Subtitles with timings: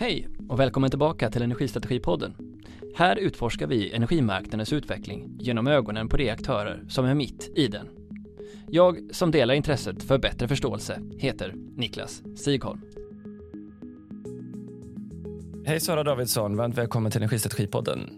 [0.00, 2.34] Hej och välkommen tillbaka till Energistrategipodden.
[2.96, 7.88] Här utforskar vi energimarknadens utveckling genom ögonen på de aktörer som är mitt i den.
[8.68, 12.80] Jag som delar intresset för bättre förståelse heter Niklas Sigholm.
[15.66, 18.10] Hej Sara Davidsson, varmt välkommen till Energistrategipodden.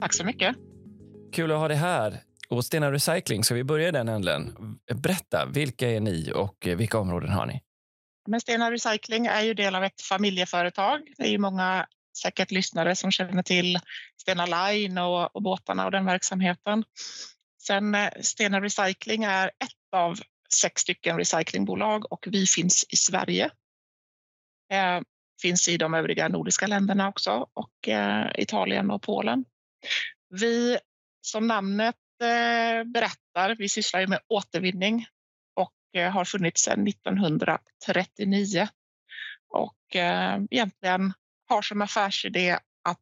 [0.00, 0.56] Tack så mycket.
[1.32, 2.20] Kul att ha dig här.
[2.48, 4.52] Och Stena Recycling, ska vi börja i den änden?
[5.02, 7.60] Berätta, vilka är ni och vilka områden har ni?
[8.28, 11.00] Men Stena Recycling är ju del av ett familjeföretag.
[11.16, 11.86] Det är ju många
[12.22, 13.78] säkert lyssnare som känner till
[14.20, 16.84] Stena Line och, och båtarna och den verksamheten.
[17.62, 20.20] Sen eh, Stena Recycling är ett av
[20.54, 23.50] sex stycken recyclingbolag och vi finns i Sverige.
[24.72, 25.00] Eh,
[25.42, 29.44] finns i de övriga nordiska länderna också och eh, Italien och Polen.
[30.28, 30.78] Vi,
[31.20, 35.06] som namnet eh, berättar, vi sysslar ju med återvinning
[36.00, 38.68] har funnits sedan 1939
[39.54, 41.12] och eh, egentligen
[41.48, 42.98] har som affärsidé att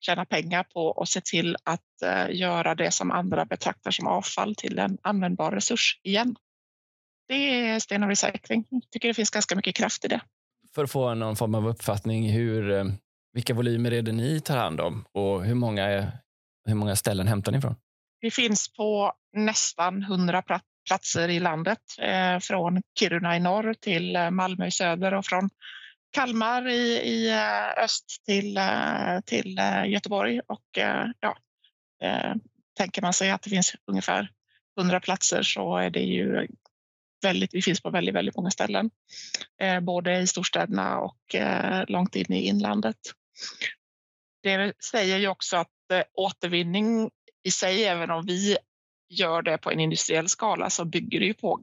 [0.00, 4.54] tjäna pengar på och se till att eh, göra det som andra betraktar som avfall
[4.54, 6.36] till en användbar resurs igen.
[7.28, 8.66] Det är Stena Recycling.
[8.70, 10.20] Jag tycker det finns ganska mycket kraft i det.
[10.74, 12.92] För att få någon form av uppfattning, hur,
[13.32, 16.12] vilka volymer är det ni tar hand om och hur många,
[16.64, 17.74] hur många ställen hämtar ni från?
[18.20, 20.42] Vi finns på nästan 100
[20.86, 25.50] platser i landet, eh, från Kiruna i norr till eh, Malmö i söder och från
[26.10, 28.58] Kalmar i, i eh, öst till,
[29.26, 30.40] till Göteborg.
[30.46, 30.78] Och
[31.20, 31.36] ja,
[32.76, 34.30] tänker man sig att det finns ungefär
[34.80, 36.46] 100 platser så är det ju
[37.22, 38.90] väldigt, vi finns på väldigt, väldigt många ställen,
[39.82, 41.34] både i storstäderna och
[41.88, 42.96] långt in i inlandet.
[44.42, 45.68] Det säger ju också att
[46.12, 47.10] återvinning
[47.42, 48.56] i sig, även om vi
[49.08, 51.60] gör det på en industriell skala så bygger det ju på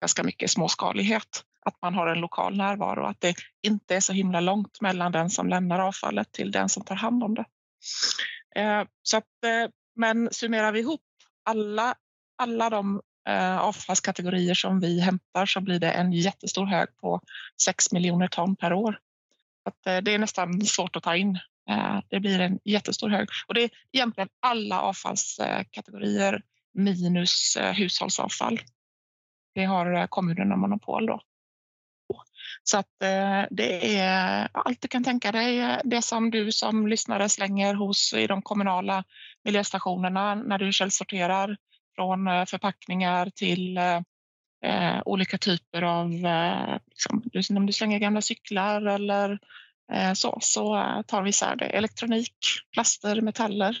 [0.00, 1.44] ganska mycket småskalighet.
[1.60, 5.30] Att man har en lokal närvaro, att det inte är så himla långt mellan den
[5.30, 7.44] som lämnar avfallet till den som tar hand om det.
[8.56, 11.00] Eh, så att, eh, men summerar vi ihop
[11.44, 11.94] alla,
[12.38, 17.20] alla de eh, avfallskategorier som vi hämtar så blir det en jättestor hög på
[17.62, 18.98] 6 miljoner ton per år.
[19.64, 21.38] Att det är nästan svårt att ta in.
[22.10, 26.42] Det blir en jättestor hög och det är egentligen alla avfallskategorier
[26.76, 28.60] minus eh, hushållsavfall.
[29.54, 31.20] Det har eh, kommunerna monopol då.
[32.62, 35.80] Så att eh, det är allt du kan tänka dig.
[35.84, 39.04] Det som du som lyssnare slänger hos i de kommunala
[39.44, 41.56] miljöstationerna när du källsorterar
[41.96, 43.78] från förpackningar till
[44.66, 46.78] eh, olika typer av, eh,
[47.32, 49.38] liksom, om du slänger gamla cyklar eller
[49.92, 50.76] eh, så, så
[51.06, 51.64] tar vi isär det.
[51.66, 52.36] Elektronik,
[52.72, 53.78] plaster, metaller.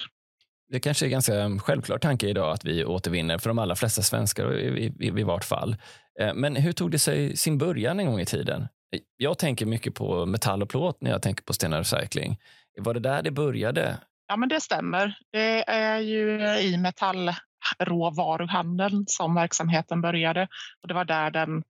[0.68, 4.54] Det kanske är ganska självklar tanke idag att vi återvinner för de allra flesta svenskar
[4.54, 5.76] i, i, i vart fall.
[6.20, 8.62] Eh, men hur tog det sig sin början en gång i tiden?
[8.62, 8.68] Eh,
[9.16, 12.38] jag tänker mycket på metall och plåt när jag tänker på Stena Recycling.
[12.78, 13.98] Var det där det började?
[14.28, 15.18] Ja, men det stämmer.
[15.32, 20.48] Det är ju i metallråvaruhandeln som verksamheten började
[20.82, 21.62] och det var där den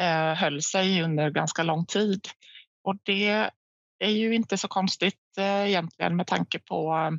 [0.00, 2.20] eh, höll sig under ganska lång tid.
[2.84, 3.50] Och det
[3.98, 7.10] är ju inte så konstigt eh, egentligen med tanke på eh,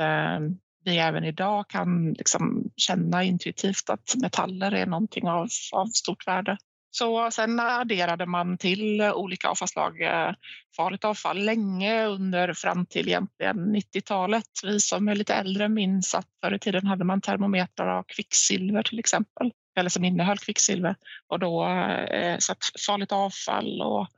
[0.00, 0.40] Eh,
[0.84, 6.58] vi även idag kan liksom känna intuitivt att metaller är någonting av, av stort värde.
[6.90, 10.34] Så sen adderade man till olika avfallslag eh,
[10.76, 14.46] farligt avfall länge under fram till egentligen 90-talet.
[14.62, 18.82] Vi som är lite äldre minns att förr i tiden hade man termometrar av kvicksilver
[18.82, 20.96] till exempel, eller som innehöll kvicksilver.
[21.28, 22.54] Och då, eh, så
[22.86, 24.08] farligt avfall och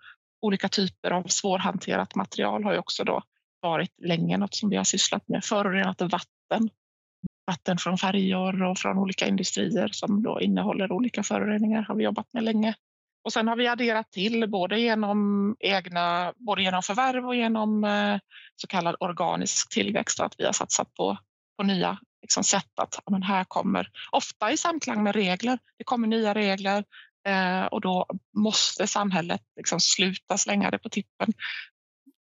[0.42, 3.22] olika typer av svårhanterat material har ju också då
[3.62, 5.44] varit länge något som vi har sysslat med.
[5.44, 6.70] Förorenat vatten,
[7.46, 12.32] vatten från färjor och från olika industrier som då innehåller olika föroreningar har vi jobbat
[12.32, 12.74] med länge.
[13.24, 18.18] Och sen har vi adderat till både genom egna, både genom förvärv och genom eh,
[18.56, 21.16] så kallad organisk tillväxt att vi har satsat på,
[21.56, 26.08] på nya liksom, sätt att men här kommer, ofta i samklang med regler, det kommer
[26.08, 26.84] nya regler
[27.28, 28.06] eh, och då
[28.36, 31.32] måste samhället liksom sluta slänga det på tippen.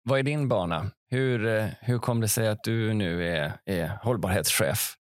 [0.04, 0.92] Vad är din bana?
[1.10, 4.96] Hur, eh, hur kom det sig att du nu är, är hållbarhetschef?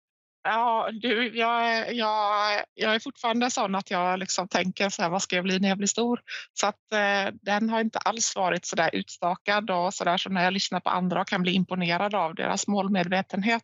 [0.45, 5.23] Ja, du, jag, jag, jag är fortfarande sån att jag liksom tänker så här, vad
[5.23, 6.21] ska jag bli när jag blir stor?
[6.53, 10.35] Så att eh, den har inte alls varit så där utstakad och så där som
[10.35, 13.63] när jag lyssnar på andra och kan bli imponerad av deras målmedvetenhet.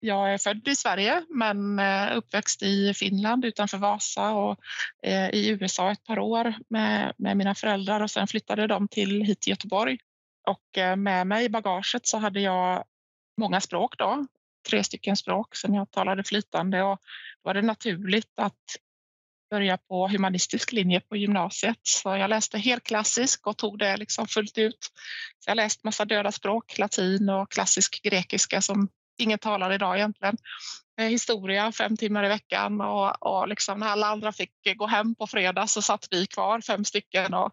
[0.00, 4.58] Jag är född i Sverige men eh, uppväxt i Finland utanför Vasa och
[5.02, 9.22] eh, i USA ett par år med, med mina föräldrar och sen flyttade de till
[9.22, 9.98] hit till Göteborg
[10.48, 12.84] och eh, med mig i bagaget så hade jag
[13.40, 14.26] många språk då,
[14.70, 16.98] tre stycken språk som jag talade flytande och
[17.42, 18.54] då var det naturligt att
[19.50, 21.78] börja på humanistisk linje på gymnasiet.
[21.82, 24.78] Så jag läste helt klassisk och tog det liksom fullt ut.
[25.38, 30.36] Så jag läste massa döda språk, latin och klassisk grekiska som ingen talar idag egentligen.
[30.98, 35.14] Eh, historia fem timmar i veckan och, och liksom när alla andra fick gå hem
[35.14, 37.52] på fredag så satt vi kvar fem stycken och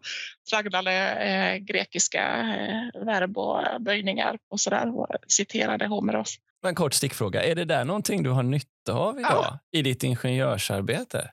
[0.50, 6.36] tragglade eh, grekiska eh, verb och böjningar och sådär och citerade Homeros.
[6.66, 9.58] En kort stickfråga, är det där någonting du har nytta av idag ja.
[9.72, 11.30] i ditt ingenjörsarbete?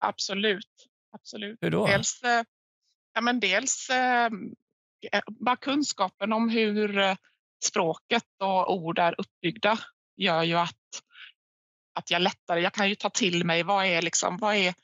[0.00, 0.86] Absolut.
[1.12, 1.58] Absolut.
[1.60, 1.86] Hur då?
[1.86, 2.44] Dels, eh,
[3.14, 4.30] ja, men dels eh,
[5.28, 7.16] bara kunskapen om hur eh,
[7.64, 9.78] språket och ord är uppbyggda
[10.16, 11.02] gör ju att,
[11.96, 14.74] att jag lättare, jag kan ju ta till mig vad är, liksom, vad, är,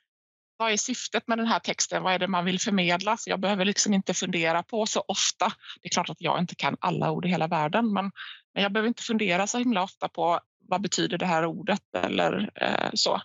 [0.57, 3.17] vad är syftet med den här texten, vad är det man vill förmedla?
[3.17, 5.53] Så jag behöver liksom inte fundera på så ofta.
[5.83, 8.11] Det är klart att jag inte kan alla ord i hela världen, men,
[8.55, 12.51] men jag behöver inte fundera så himla ofta på vad betyder det här ordet eller
[12.55, 13.23] eh, så.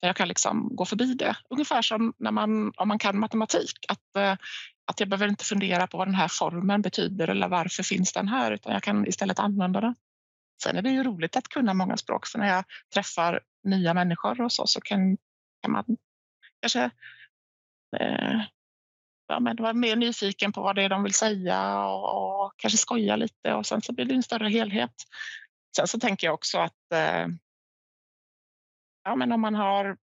[0.00, 1.36] Jag kan liksom gå förbi det.
[1.50, 3.78] Ungefär som när man, om man kan matematik.
[3.88, 4.36] Att, eh,
[4.84, 8.28] att jag behöver inte fundera på vad den här formen betyder eller varför finns den
[8.28, 9.94] här utan jag kan istället använda den.
[10.62, 12.64] Sen är det ju roligt att kunna många språk för när jag
[12.94, 15.16] träffar nya människor och så, så kan,
[15.62, 15.84] kan man
[16.60, 16.90] kanske
[17.96, 18.40] eh,
[19.28, 22.78] ja, men vara mer nyfiken på vad det är de vill säga och, och, kanske
[22.78, 24.94] skoja lite och sen så blir det en större helhet.
[25.76, 27.26] Sen så tänker jag också att eh,
[29.04, 29.96] ja, men om man har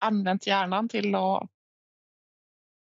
[0.00, 1.50] använt hjärnan till att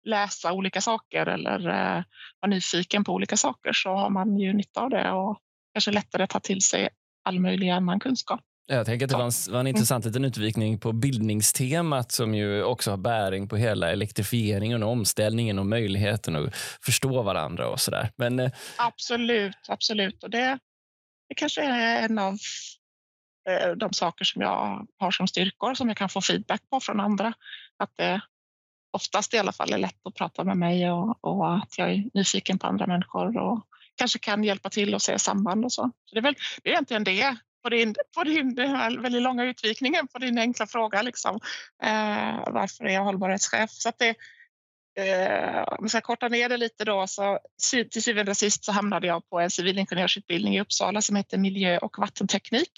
[0.03, 2.03] läsa olika saker eller eh,
[2.39, 5.41] vara nyfiken på olika saker så har man ju nytta av det och
[5.79, 6.89] kanske lättare ta till sig
[7.25, 8.41] all möjlig annan kunskap.
[8.67, 12.63] Jag tänker att det var en, var en intressant liten utvikning på bildningstemat som ju
[12.63, 18.11] också har bäring på hela elektrifieringen och omställningen och möjligheten att förstå varandra och sådär.
[18.15, 20.23] Men, eh, absolut, absolut.
[20.23, 20.59] Och det,
[21.29, 22.37] det kanske är en av
[23.49, 26.99] Eh, de saker som jag har som styrkor som jag kan få feedback på från
[26.99, 27.33] andra.
[27.77, 28.21] Att det
[28.91, 32.09] oftast i alla fall är lätt att prata med mig och, och att jag är
[32.13, 33.68] nyfiken på andra människor och
[33.99, 35.91] kanske kan hjälpa till och se samband och så.
[36.05, 39.21] så det, är väl, det är egentligen det på din, på din den här väldigt
[39.21, 41.01] långa utvikningen på din enkla fråga.
[41.01, 41.39] Liksom.
[41.83, 43.71] Eh, varför är jag hållbarhetschef?
[43.71, 44.15] Så att det,
[45.03, 47.39] eh, om jag ska korta ner det lite då, så
[47.91, 51.77] till syvende och sist så hamnade jag på en civilingenjörsutbildning i Uppsala som heter miljö
[51.77, 52.71] och vattenteknik.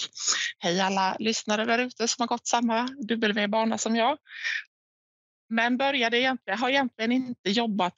[0.59, 4.17] Hej alla lyssnare där ute som har gått samma W-bana som jag.
[5.49, 7.93] Men började egentligen, har egentligen inte jobbat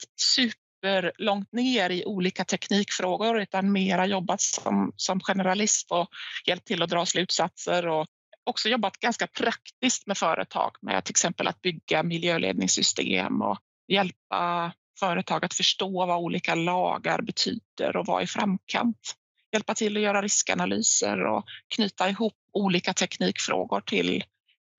[0.84, 6.08] superlångt ner i olika teknikfrågor utan mera jobbat som, som generalist och
[6.46, 8.06] hjälpt till att dra slutsatser och
[8.44, 13.58] också jobbat ganska praktiskt med företag med till exempel att bygga miljöledningssystem och
[13.88, 19.14] hjälpa företag att förstå vad olika lagar betyder och vara i framkant.
[19.52, 21.44] Hjälpa till att göra riskanalyser och
[21.74, 24.24] knyta ihop olika teknikfrågor till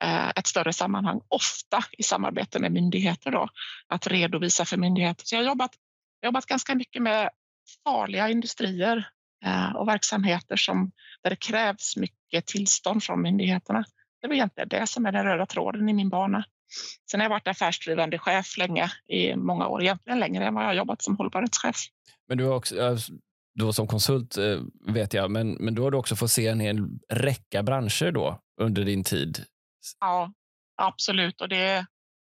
[0.04, 3.30] eh, ett större sammanhang, ofta i samarbete med myndigheter.
[3.30, 3.48] Då,
[3.88, 5.26] att redovisa för myndigheter.
[5.26, 5.70] Så jag har jobbat,
[6.22, 7.30] jobbat ganska mycket med
[7.84, 9.08] farliga industrier
[9.44, 10.92] eh, och verksamheter som,
[11.22, 13.84] där det krävs mycket tillstånd från myndigheterna.
[14.20, 16.44] Det är egentligen det som är den röda tråden i min bana.
[17.10, 20.68] Sen har jag varit affärsdrivande chef länge, i många år, egentligen längre än vad jag
[20.68, 21.76] har jobbat som hållbarhetschef.
[22.28, 22.96] Men du har också,
[23.54, 26.60] då som konsult eh, vet jag, men, men då har du också fått se en
[26.60, 29.44] hel räcka branscher då under din tid?
[30.00, 30.32] Ja,
[30.76, 31.40] absolut.
[31.40, 31.86] Och det,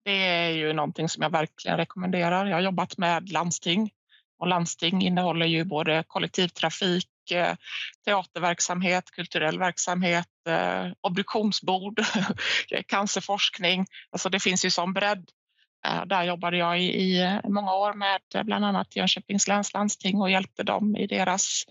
[0.05, 2.47] det är ju någonting som jag verkligen rekommenderar.
[2.47, 3.91] Jag har jobbat med landsting
[4.39, 7.55] och landsting innehåller ju både kollektivtrafik, eh,
[8.05, 12.01] teaterverksamhet, kulturell verksamhet, eh, obduktionsbord,
[12.87, 13.87] cancerforskning.
[14.11, 15.31] Alltså det finns ju som bredd.
[15.87, 20.63] Eh, där jobbade jag i, många år med bland annat Jönköpings läns landsting och hjälpte
[20.63, 21.65] dem i deras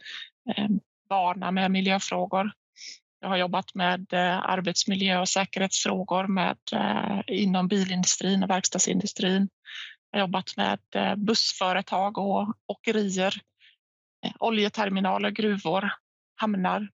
[1.09, 2.51] bana med miljöfrågor.
[3.23, 9.49] Jag har jobbat med eh, arbetsmiljö och säkerhetsfrågor med, eh, inom bilindustrin och verkstadsindustrin.
[10.11, 13.41] Jag har jobbat med eh, bussföretag och åkerier
[14.39, 15.93] oljeterminaler, gruvor,
[16.35, 16.89] hamnar.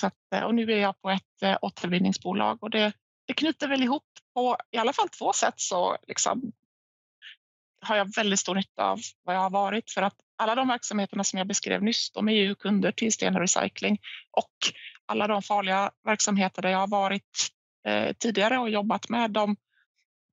[0.00, 2.92] Så att, och nu är jag på ett återvinningsbolag och det,
[3.26, 6.52] det knyter väl ihop på i alla fall två sätt så liksom
[7.80, 11.24] har jag väldigt stor nytta av vad jag har varit för att alla de verksamheterna
[11.24, 13.98] som jag beskrev nyss, de är ju kunder till Stena Recycling
[14.30, 14.54] och
[15.10, 17.48] alla de farliga verksamheter där jag har varit
[17.86, 19.56] eh, tidigare och jobbat med, de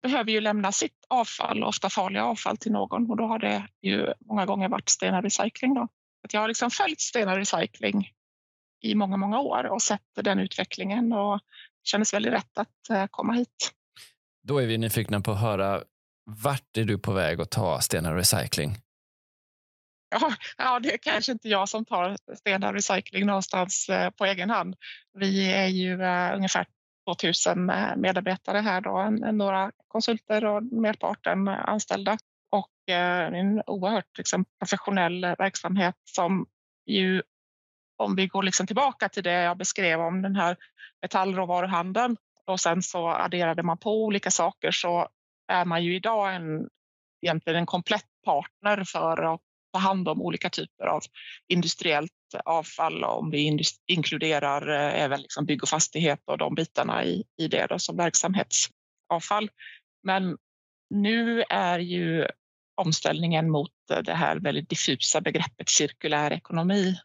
[0.01, 4.13] behöver ju lämna sitt avfall, ofta farliga avfall, till någon och då har det ju
[4.25, 5.73] många gånger varit Stena Recycling.
[5.73, 5.87] Då.
[6.23, 8.11] Att jag har liksom följt Stena Recycling
[8.81, 11.39] i många, många år och sett den utvecklingen och
[11.83, 13.71] kändes väldigt rätt att eh, komma hit.
[14.43, 15.83] Då är vi nyfikna på att höra
[16.25, 18.75] vart är du på väg att ta Stena Recycling?
[20.09, 24.49] Ja, ja, det är kanske inte jag som tar Stena Recycling någonstans eh, på egen
[24.49, 24.75] hand.
[25.13, 26.65] Vi är ju eh, ungefär
[27.09, 32.17] 2000 eh, medarbetare här då, några konsulter och merparten anställda.
[32.51, 36.45] Och en oerhört liksom, professionell verksamhet som
[36.85, 37.21] ju,
[37.97, 40.57] om vi går liksom tillbaka till det jag beskrev om den här
[41.01, 45.07] metallråvaruhandeln och sen så adderade man på olika saker så
[45.47, 46.69] är man ju idag en,
[47.21, 49.41] egentligen en komplett partner för att
[49.77, 51.01] ta hand om olika typer av
[51.47, 52.11] industriellt
[52.45, 57.47] avfall om vi inkluderar eh, även liksom bygg och fastighet och de bitarna i, i
[57.47, 59.49] det då, som verksamhetsavfall.
[60.03, 60.37] Men
[60.89, 62.27] nu är ju
[62.81, 63.71] omställningen mot
[64.05, 66.95] det här väldigt diffusa begreppet cirkulär ekonomi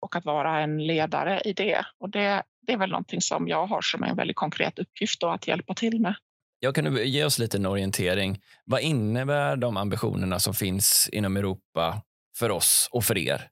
[0.00, 1.86] och att vara en ledare i det.
[1.98, 5.48] Och det, det är väl någonting som jag har som en väldigt konkret uppgift att
[5.48, 6.14] hjälpa till med.
[6.60, 8.40] Jag kan du ge oss lite en orientering.
[8.64, 12.02] Vad innebär de ambitionerna som finns inom Europa
[12.38, 13.50] för oss och för er?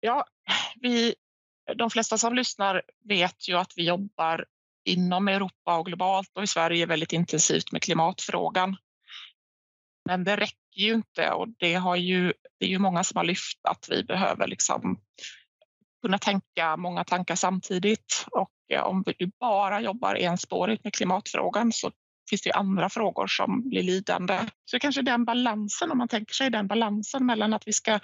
[0.00, 0.24] Ja,
[0.80, 1.14] vi,
[1.76, 4.44] de flesta som lyssnar vet ju att vi jobbar
[4.84, 8.76] inom Europa och globalt och i Sverige väldigt intensivt med klimatfrågan.
[10.04, 13.24] Men det räcker ju inte och det, har ju, det är ju många som har
[13.24, 15.00] lyft att vi behöver liksom
[16.02, 18.26] kunna tänka många tankar samtidigt.
[18.30, 21.90] Och eh, om vi bara jobbar enspårigt med klimatfrågan så
[22.30, 24.38] finns det andra frågor som blir lidande.
[24.64, 28.00] Så kanske den balansen, om man tänker sig den balansen mellan att vi ska,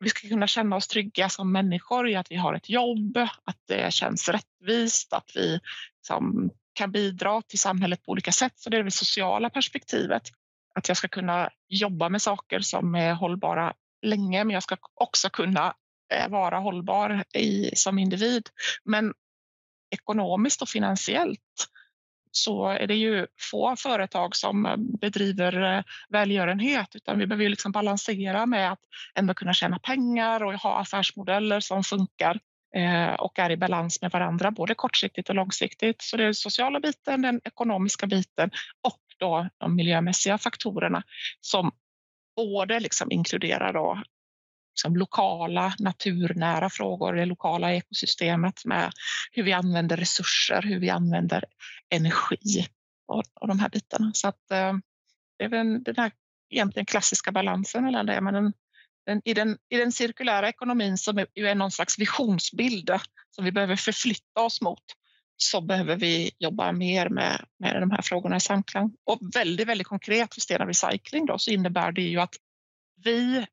[0.00, 3.58] vi ska kunna känna oss trygga som människor i att vi har ett jobb, att
[3.68, 5.60] det känns rättvist, att vi
[5.98, 8.52] liksom kan bidra till samhället på olika sätt.
[8.56, 10.22] Så det är det sociala perspektivet.
[10.74, 15.30] Att jag ska kunna jobba med saker som är hållbara länge, men jag ska också
[15.30, 15.74] kunna
[16.14, 18.48] eh, vara hållbar i, som individ.
[18.84, 19.12] Men
[19.90, 21.68] ekonomiskt och finansiellt
[22.32, 27.72] så är det ju få företag som eh, bedriver eh, välgörenhet utan vi behöver liksom
[27.72, 28.80] balansera med att
[29.14, 32.40] ändå kunna tjäna pengar och ha affärsmodeller som funkar
[32.76, 36.02] eh, och är i balans med varandra, både kortsiktigt och långsiktigt.
[36.02, 38.50] Så det är den sociala biten, den ekonomiska biten
[38.82, 41.02] och då de miljömässiga faktorerna
[41.40, 41.72] som
[42.36, 44.02] både liksom inkluderar då
[44.72, 48.92] liksom lokala naturnära frågor, det lokala ekosystemet med
[49.32, 51.44] hur vi använder resurser, hur vi använder
[51.92, 52.66] energi
[53.06, 54.10] och, och de här bitarna.
[54.14, 54.72] Så att, eh,
[55.38, 56.12] det är väl den här
[56.50, 58.20] egentligen klassiska balansen mellan det.
[58.20, 58.52] Men den,
[59.06, 63.44] den, i, den, I den cirkulära ekonomin som är, är någon slags visionsbild eh, som
[63.44, 64.82] vi behöver förflytta oss mot
[65.36, 68.92] så behöver vi jobba mer med, med de här frågorna i samklang.
[69.04, 72.34] Och väldigt, väldigt konkret för Stena Recycling då, så innebär det ju att
[73.04, 73.46] vi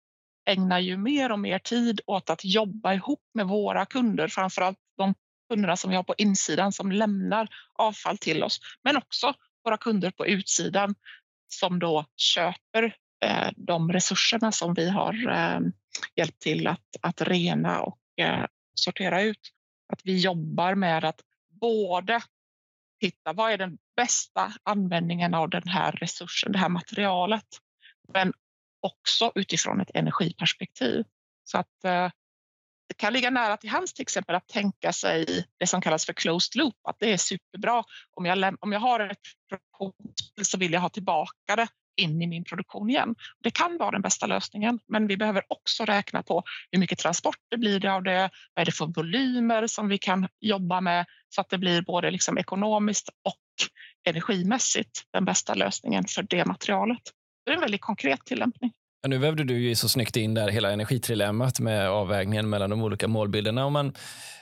[0.50, 5.13] ägnar ju mer och mer tid åt att jobba ihop med våra kunder, framförallt de
[5.50, 10.12] kunderna som vi har på insidan som lämnar avfall till oss, men också våra kunder
[10.12, 10.96] på utsidan
[11.48, 15.60] som då köper eh, de resurserna som vi har eh,
[16.15, 19.50] hjälpt till att, att rena och eh, sortera ut.
[19.94, 21.22] Att vi jobbar med att
[21.62, 22.22] både
[23.00, 27.48] titta, vad är den bästa användningen av den här resursen, det här materialet,
[28.13, 28.34] men
[28.82, 31.06] också utifrån ett energiperspektiv.
[31.44, 32.12] Så att eh,
[32.89, 36.13] det kan ligga nära till hands till exempel att tänka sig det som kallas för
[36.13, 37.84] closed loop, att det är superbra.
[38.15, 39.17] Om jag, om jag har ett
[39.50, 43.15] produktionsspel så vill jag ha tillbaka det in i min produktion igen.
[43.43, 47.58] Det kan vara den bästa lösningen, men vi behöver också räkna på hur mycket transporter
[47.58, 48.29] blir det av det?
[48.53, 52.12] Vad är det för volymer som vi kan jobba med så att det blir både
[52.12, 53.69] liksom ekonomiskt och
[54.10, 57.01] energimässigt den bästa lösningen för det materialet.
[57.46, 58.72] Det är en väldigt konkret tillämpning.
[59.01, 62.84] Ja, nu vävde du ju så snyggt in där hela energitrilemmat med avvägningen mellan de
[62.84, 63.65] olika målbilderna.
[63.65, 63.94] Om man,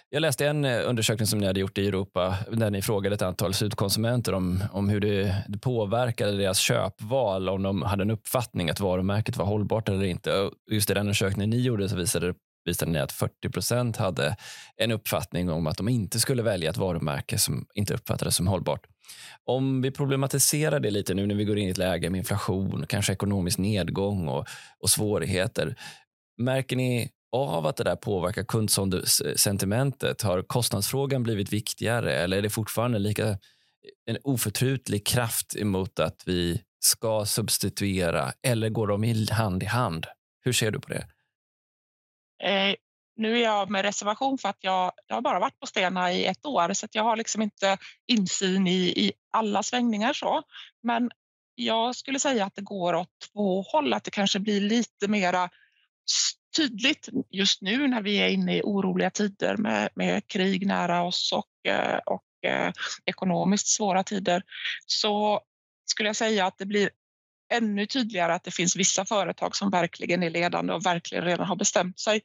[0.09, 3.21] jag läste en eh, undersökning som ni hade gjort i Europa där ni frågade ett
[3.21, 8.69] antal slutkonsumenter om, om hur det, det påverkade deras köpval om de hade en uppfattning
[8.69, 10.49] att varumärket var hållbart eller inte.
[10.71, 12.33] Just i den undersökningen ni gjorde så visade det
[12.67, 14.35] visade ni att 40 procent hade
[14.77, 18.87] en uppfattning om att de inte skulle välja ett varumärke som inte uppfattades som hållbart.
[19.45, 22.85] Om vi problematiserar det lite nu när vi går in i ett läge med inflation,
[22.89, 24.47] kanske ekonomisk nedgång och,
[24.79, 25.75] och svårigheter.
[26.37, 30.21] Märker ni av att det där påverkar kundsentimentet?
[30.21, 33.37] Har kostnadsfrågan blivit viktigare eller är det fortfarande lika
[34.05, 40.05] en oförtrutlig kraft emot att vi ska substituera eller går de hand i hand?
[40.41, 41.07] Hur ser du på det?
[42.43, 42.75] Eh,
[43.15, 46.25] nu är jag med reservation för att jag, jag har bara varit på Stena i
[46.25, 47.77] ett år så jag har liksom inte
[48.07, 50.13] insyn i, i alla svängningar.
[50.13, 50.43] så.
[50.83, 51.11] Men
[51.55, 55.49] jag skulle säga att det går åt två håll, att det kanske blir lite mera
[56.57, 61.33] tydligt just nu när vi är inne i oroliga tider med, med krig nära oss
[61.33, 62.71] och, eh, och eh,
[63.05, 64.43] ekonomiskt svåra tider
[64.85, 65.41] så
[65.85, 66.89] skulle jag säga att det blir
[67.49, 71.55] ännu tydligare att det finns vissa företag som verkligen är ledande och verkligen redan har
[71.55, 72.21] bestämt sig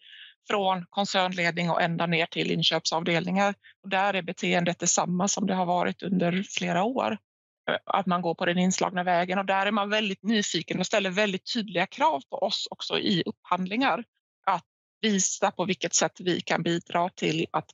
[0.49, 3.55] från koncernledning och ända ner till inköpsavdelningar.
[3.83, 7.19] Och där är beteendet detsamma som det har varit under flera år.
[7.71, 10.87] Eh, att man går på den inslagna vägen och där är man väldigt nyfiken och
[10.87, 14.05] ställer väldigt tydliga krav på oss också i upphandlingar.
[14.47, 14.65] Att
[15.01, 17.71] visa på vilket sätt vi kan bidra till att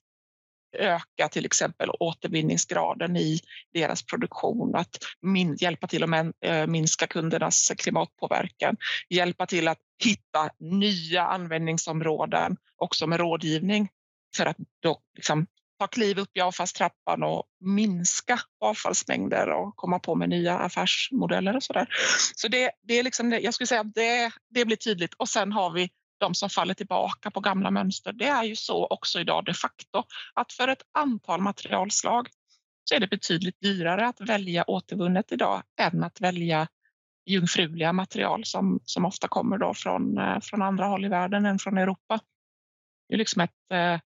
[0.72, 3.40] öka till exempel återvinningsgraden i
[3.74, 8.76] deras produktion, att min, hjälpa till att eh, minska kundernas klimatpåverkan,
[9.10, 13.88] hjälpa till att hitta nya användningsområden också med rådgivning
[14.36, 15.46] för att då liksom
[15.78, 21.62] ta kliv upp i avfallstrappan och minska avfallsmängder och komma på med nya affärsmodeller och
[21.62, 21.88] så där.
[22.34, 25.52] Så det, det är liksom, jag skulle säga att det, det blir tydligt och sen
[25.52, 28.12] har vi de som faller tillbaka på gamla mönster.
[28.12, 30.02] Det är ju så också idag de facto
[30.34, 32.28] att för ett antal materialslag
[32.84, 36.68] så är det betydligt dyrare att välja återvunnet idag än att välja
[37.26, 41.58] jungfruliga material som, som ofta kommer då från, eh, från andra håll i världen än
[41.58, 42.20] från Europa.
[43.08, 44.00] Det är liksom ett, eh,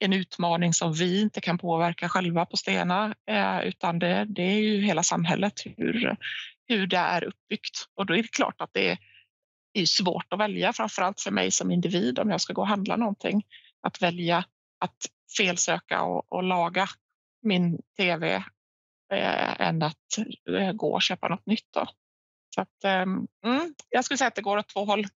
[0.00, 4.60] en utmaning som vi inte kan påverka själva på Stena eh, utan det, det är
[4.60, 6.16] ju hela samhället, hur,
[6.68, 7.88] hur det är uppbyggt.
[7.94, 8.98] Och då är det klart att det är
[9.74, 12.96] är svårt att välja, framförallt för mig som individ om jag ska gå och handla
[12.96, 13.42] någonting.
[13.80, 14.44] Att välja
[14.80, 14.96] att
[15.36, 16.88] felsöka och, och laga
[17.42, 18.34] min tv
[19.12, 20.18] eh, än att
[20.50, 21.68] eh, gå och köpa något nytt.
[21.74, 21.86] Då.
[22.54, 23.26] Så att, eh, mm,
[23.88, 25.06] jag skulle säga att det går åt två håll.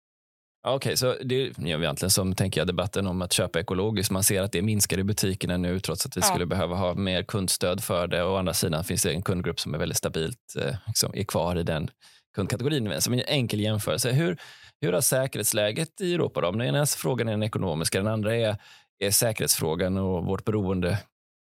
[0.67, 4.11] Okej, okay, så det är egentligen som tänker jag, debatten om att köpa ekologiskt.
[4.11, 6.27] Man ser att det minskar i butikerna nu trots att vi ja.
[6.27, 8.25] skulle behöva ha mer kundstöd för det.
[8.25, 11.57] Å andra sidan finns det en kundgrupp som är väldigt stabilt eh, liksom, är kvar
[11.57, 11.91] i den
[12.35, 13.01] kundkategorin.
[13.01, 14.13] Som en enkel jämförelse.
[14.13, 14.39] Hur,
[14.81, 16.41] hur har säkerhetsläget i Europa?
[16.41, 16.51] Då?
[16.51, 18.57] Den ena frågan är den ekonomiska, den andra är,
[18.99, 20.99] är säkerhetsfrågan och vårt beroende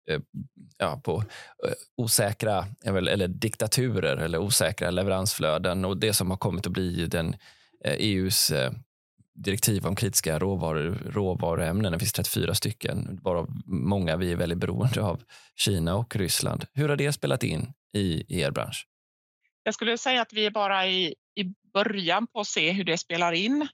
[0.09, 0.19] eh,
[0.77, 1.23] ja, på
[1.67, 7.07] eh, osäkra eller, eller diktaturer eller osäkra leveransflöden och det som har kommit att bli
[7.07, 7.35] den
[7.85, 8.71] eh, e EUs eh,
[9.35, 11.91] direktiv om kritiska råvaror, råvaruämnen.
[11.91, 15.21] Det finns 34 stycken, varav många vi är väldigt beroende av
[15.55, 16.65] Kina och Ryssland.
[16.73, 18.87] Hur har det spelat in i, i er bransch?
[19.65, 21.43] Jag skulle säga att vi är bara i, i
[21.73, 23.67] början på att se hur det spelar in.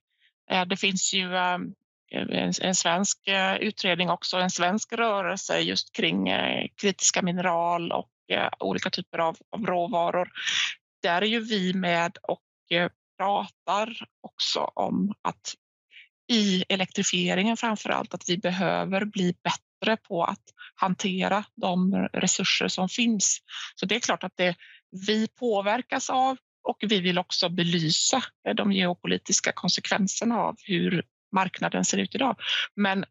[0.52, 1.74] Eh, det finns ju ehm,
[2.12, 8.10] en, en svensk eh, utredning också, en svensk rörelse just kring eh, kritiska mineral och
[8.60, 10.30] olika typer av, av råvaror.
[11.04, 12.42] Där är ju vi med och
[13.18, 15.56] pratar också om att
[16.32, 20.44] i elektrifieringen framför allt att vi behöver bli bättre på att
[20.76, 23.40] hantera de resurser som finns.
[23.76, 24.56] Så det är klart att det
[25.08, 31.86] vi påverkas av och vi vill också belysa eh, de geopolitiska konsekvenserna av hur marknaden
[31.86, 32.36] ser ut idag.
[32.76, 33.06] Men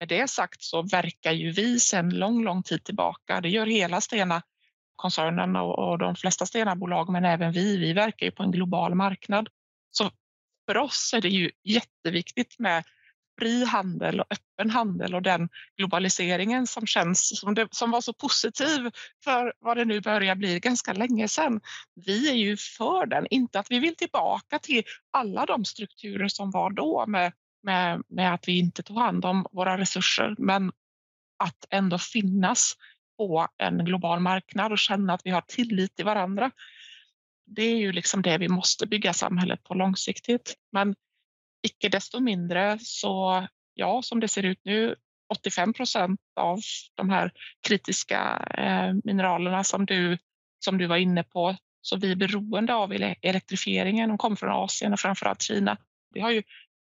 [0.00, 4.00] med det sagt så verkar ju vi sedan lång, lång tid tillbaka, det gör hela
[4.00, 4.42] Stena
[4.96, 9.48] koncernen och, de flesta Stena-bolag, men även vi, vi verkar ju på en global marknad.
[9.90, 10.10] Så
[10.66, 12.84] för oss är det ju jätteviktigt med
[13.40, 18.12] fri handel och öppen handel och den globaliseringen som känns som, det, som var så
[18.12, 18.90] positiv
[19.24, 21.60] för vad det nu börjar bli ganska länge sedan.
[22.06, 26.50] Vi är ju för den, inte att vi vill tillbaka till alla de strukturer som
[26.50, 30.72] var då med, med, med att vi inte tog hand om våra resurser, men
[31.38, 32.74] att ändå finnas
[33.18, 36.50] på en global marknad och känna att vi har tillit till varandra.
[37.46, 40.54] Det är ju liksom det vi måste bygga samhället på långsiktigt.
[40.72, 40.94] Men
[41.62, 44.94] icke desto mindre så, ja, som det ser ut nu,
[45.30, 46.58] 85 procent av
[46.94, 47.32] de här
[47.66, 50.18] kritiska eh, mineralerna som du,
[50.64, 52.92] som du var inne på, som vi är beroende av
[53.22, 54.08] elektrifieringen.
[54.08, 55.76] De kommer från Asien och framförallt Kina.
[56.14, 56.42] Vi har ju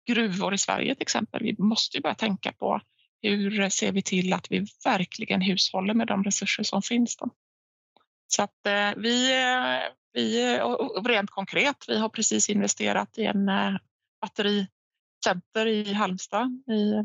[0.07, 1.43] gruvor i Sverige till exempel.
[1.43, 2.81] Vi måste ju börja tänka på
[3.21, 7.17] hur ser vi till att vi verkligen hushåller med de resurser som finns.
[7.17, 7.29] Då?
[8.27, 9.79] Så att eh, vi, eh,
[10.13, 13.75] vi, och rent konkret, vi har precis investerat i en eh,
[14.25, 17.03] battericenter i Halmstad i eh,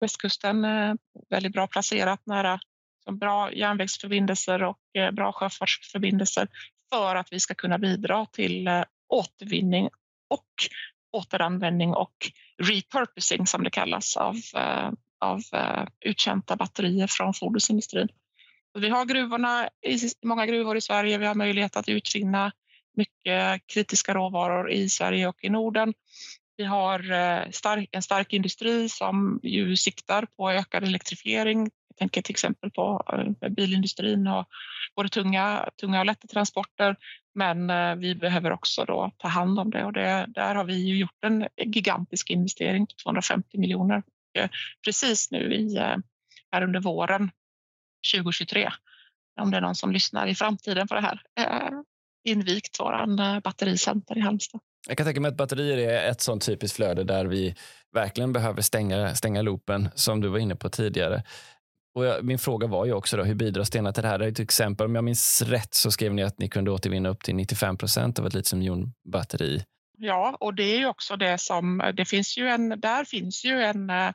[0.00, 0.64] västkusten.
[0.64, 0.94] Eh,
[1.30, 2.60] väldigt bra placerat nära
[3.20, 6.48] bra järnvägsförbindelser och eh, bra sjöfartsförbindelser
[6.92, 9.88] för att vi ska kunna bidra till återvinning
[10.28, 10.48] och
[11.12, 12.14] återanvändning och
[12.62, 14.34] repurposing som det kallas av,
[15.20, 15.40] av
[16.00, 18.08] uttjänta batterier från fordonsindustrin.
[18.78, 19.68] Vi har gruvorna,
[20.24, 21.18] många gruvor i Sverige.
[21.18, 22.52] Vi har möjlighet att utvinna
[22.96, 25.94] mycket kritiska råvaror i Sverige och i Norden.
[26.56, 31.70] Vi har eh, stark, en stark industri som ju siktar på ökad elektrifiering.
[31.88, 33.02] Jag tänker till exempel på
[33.42, 34.48] eh, bilindustrin och
[34.96, 36.96] både tunga, tunga och lätta transporter.
[37.34, 40.74] Men eh, vi behöver också då ta hand om det och det, där har vi
[40.74, 44.02] ju gjort en gigantisk investering på 250 miljoner
[44.84, 45.78] precis nu i,
[46.52, 47.30] här under våren
[48.14, 48.70] 2023.
[49.40, 51.22] Om det är någon som lyssnar i framtiden på det här.
[52.24, 54.60] Invigt våran battericenter i Halmstad.
[54.88, 57.54] Jag kan tänka mig att batterier är ett sånt typiskt flöde där vi
[57.94, 61.22] verkligen behöver stänga, stänga loopen, som du var inne på tidigare.
[61.94, 64.30] Och jag, min fråga var ju också då, hur bidrar Stena till det här?
[64.30, 67.34] Till exempel, om jag minns rätt så skrev ni att ni kunde återvinna upp till
[67.34, 69.64] 95 procent av ett litiumjonbatteri.
[69.98, 73.62] Ja, och det är ju också det som, det finns ju en, där finns ju
[73.62, 74.10] en, eh,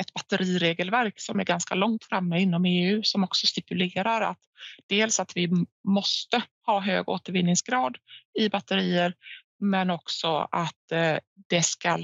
[0.00, 4.40] ett batteriregelverk som är ganska långt framme inom EU som också stipulerar att
[4.86, 5.50] dels att vi
[5.88, 7.96] måste ha hög återvinningsgrad
[8.38, 9.14] i batterier
[9.60, 11.98] men också att eh, det ska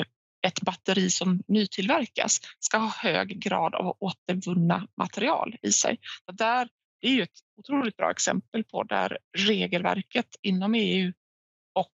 [0.46, 5.98] ett batteri som nytillverkas ska ha hög grad av återvunna material i sig.
[6.26, 6.68] Så där,
[7.00, 11.12] det är ju ett otroligt bra exempel på där regelverket inom EU
[11.74, 11.92] och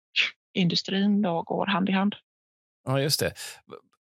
[0.53, 2.15] industrin då går hand i hand.
[2.83, 3.33] Ja, just det.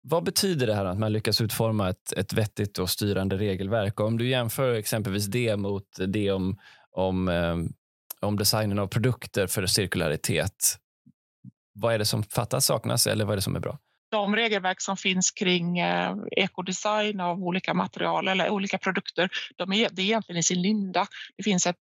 [0.02, 4.00] Vad betyder det här att man lyckas utforma ett, ett vettigt och styrande regelverk?
[4.00, 6.58] Och om du jämför exempelvis det mot det om,
[6.90, 7.56] om, eh,
[8.20, 10.78] om designen av produkter för cirkularitet.
[11.74, 13.78] Vad är det som fattas, saknas eller vad är det som är bra?
[14.10, 19.88] de regelverk som finns kring eh, ekodesign av olika material eller olika produkter, de är,
[19.92, 21.06] det är egentligen i sin linda.
[21.36, 21.76] Det finns ett,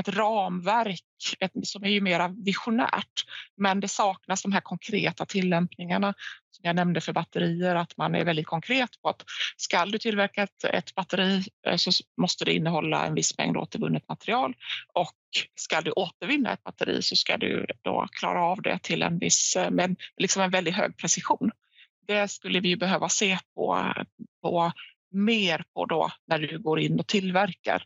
[0.00, 1.02] ett ramverk
[1.40, 3.24] ett, som är ju mera visionärt,
[3.56, 6.14] men det saknas de här konkreta tillämpningarna
[6.50, 9.24] som jag nämnde för batterier, att man är väldigt konkret på att
[9.56, 14.08] ska du tillverka ett, ett batteri eh, så måste det innehålla en viss mängd återvunnet
[14.08, 14.54] material.
[14.94, 15.16] Och
[15.54, 19.56] ska du återvinna ett batteri så ska du då klara av det till en viss,
[19.56, 21.50] men med liksom en väldigt hög precision.
[22.06, 23.92] Det skulle vi behöva se på,
[24.42, 24.72] på
[25.12, 27.84] mer på då när du går in och tillverkar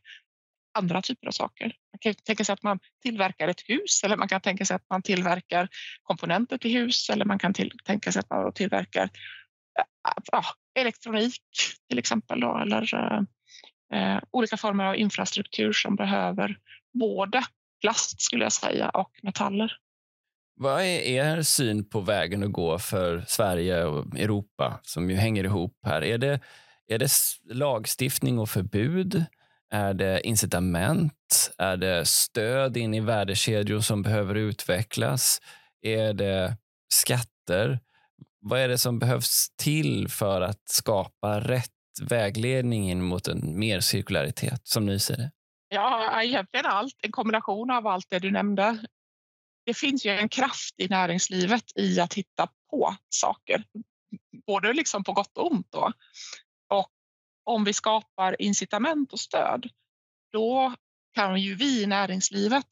[0.76, 1.64] andra typer av saker.
[1.64, 4.86] Man kan tänka sig att man tillverkar ett hus eller man kan tänka sig att
[4.90, 5.68] man tillverkar
[6.02, 9.04] komponenter till hus eller man kan till, tänka sig att man tillverkar
[9.78, 10.44] eh, ja,
[10.78, 11.42] elektronik
[11.88, 13.20] till exempel då, eller eh,
[14.00, 16.58] eh, olika former av infrastruktur som behöver
[16.94, 17.42] både
[17.80, 19.72] plast skulle jag säga och metaller.
[20.58, 25.44] Vad är er syn på vägen att gå för Sverige och Europa som ju hänger
[25.44, 26.04] ihop här?
[26.04, 26.40] Är det,
[26.88, 27.10] är det
[27.44, 29.24] lagstiftning och förbud?
[29.70, 31.52] Är det incitament?
[31.58, 35.40] Är det stöd in i värdekedjor som behöver utvecklas?
[35.82, 36.56] Är det
[36.88, 37.80] skatter?
[38.40, 43.80] Vad är det som behövs till för att skapa rätt vägledning in mot en mer
[43.80, 45.30] cirkularitet som ni ser det?
[45.68, 46.94] Ja, egentligen allt.
[47.02, 48.78] En kombination av allt det du nämnde
[49.66, 53.64] det finns ju en kraft i näringslivet i att hitta på saker,
[54.46, 55.66] både liksom på gott och ont.
[55.70, 55.92] Då.
[56.68, 56.90] Och
[57.46, 59.68] om vi skapar incitament och stöd,
[60.32, 60.74] då
[61.14, 62.66] kan ju vi i näringslivet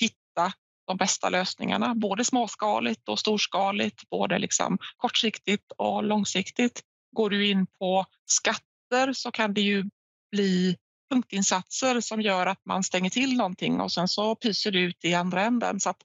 [0.00, 0.52] hitta
[0.86, 6.82] de bästa lösningarna, både småskaligt och storskaligt, både liksom kortsiktigt och långsiktigt.
[7.16, 9.84] Går du in på skatter så kan det ju
[10.30, 10.76] bli
[11.10, 15.14] punktinsatser som gör att man stänger till någonting och sen så pyser det ut i
[15.14, 15.80] andra änden.
[15.80, 16.02] Så att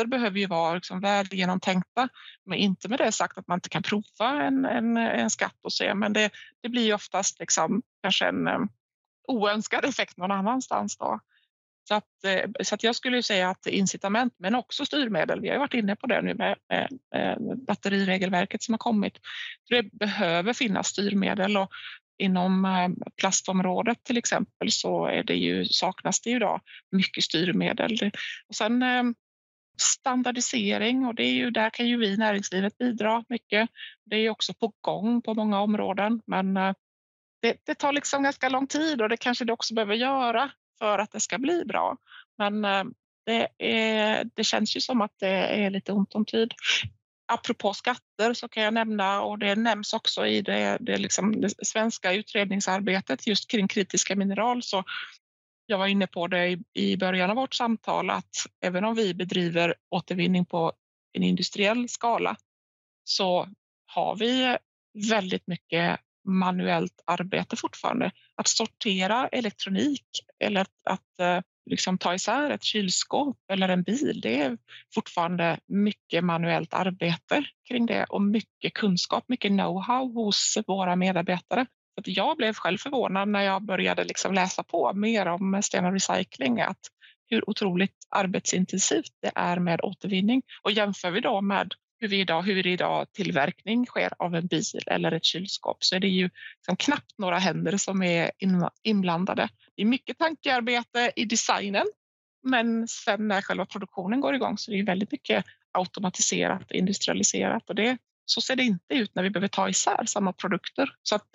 [0.00, 2.08] tester behöver ju vara liksom väl genomtänkta.
[2.46, 5.72] Men inte med det sagt att man inte kan prova en, en, en skatt och
[5.72, 6.30] se, men det,
[6.62, 8.68] det blir oftast liksom kanske en um,
[9.28, 10.96] oönskad effekt någon annanstans.
[10.96, 11.20] Då.
[11.88, 15.40] Så, att, eh, så att jag skulle säga att incitament, men också styrmedel.
[15.40, 19.18] Vi har varit inne på det nu med, med, med batteriregelverket som har kommit.
[19.68, 21.70] Det behöver finnas styrmedel och
[22.18, 26.60] inom eh, plastområdet till exempel så är det ju, saknas det idag
[26.92, 28.10] mycket styrmedel.
[28.48, 28.82] Och sen
[29.80, 33.70] standardisering och det är ju, där kan ju vi näringslivet bidra mycket.
[34.04, 36.72] Det är också på gång på många områden men eh,
[37.42, 40.98] det, det, tar liksom ganska lång tid och det kanske det också behöver göra för
[40.98, 41.96] att det ska bli bra.
[42.38, 42.84] Men eh,
[43.26, 46.54] det, är, det känns ju som att det är lite ont om tid
[47.30, 51.66] apropå skatter så kan jag nämna, och det nämns också i det, det, liksom, det
[51.66, 54.84] svenska utredningsarbetet just kring kritiska mineral, så
[55.70, 59.74] jag var inne på det i, början av vårt samtal att även om vi bedriver
[59.90, 60.72] återvinning på
[61.12, 62.36] en industriell skala
[63.04, 63.48] så
[63.86, 64.56] har vi
[65.10, 68.10] väldigt mycket manuellt arbete fortfarande.
[68.34, 70.06] Att sortera elektronik
[70.38, 74.58] eller att, att eh, liksom ta isär ett kylskåp eller en bil, det är
[74.94, 81.66] fortfarande mycket manuellt arbete kring det och mycket kunskap, mycket know-how hos våra medarbetare.
[82.04, 86.80] Jag blev själv förvånad när jag började liksom läsa på mer om Stena Recycling, att
[87.26, 90.42] hur otroligt arbetsintensivt det är med återvinning.
[90.62, 94.62] Och jämför vi då med hur, vi idag, hur idag tillverkning sker av en bil
[94.86, 98.30] eller ett kylskåp så är det ju liksom knappt några händer som är
[98.82, 99.48] inblandade.
[99.76, 101.86] Det är mycket tankearbete i designen
[102.42, 107.68] men sen när själva produktionen går igång så är det väldigt mycket automatiserat och industrialiserat
[107.68, 110.94] och det, så ser det inte ut när vi behöver ta isär samma produkter.
[111.02, 111.26] Så att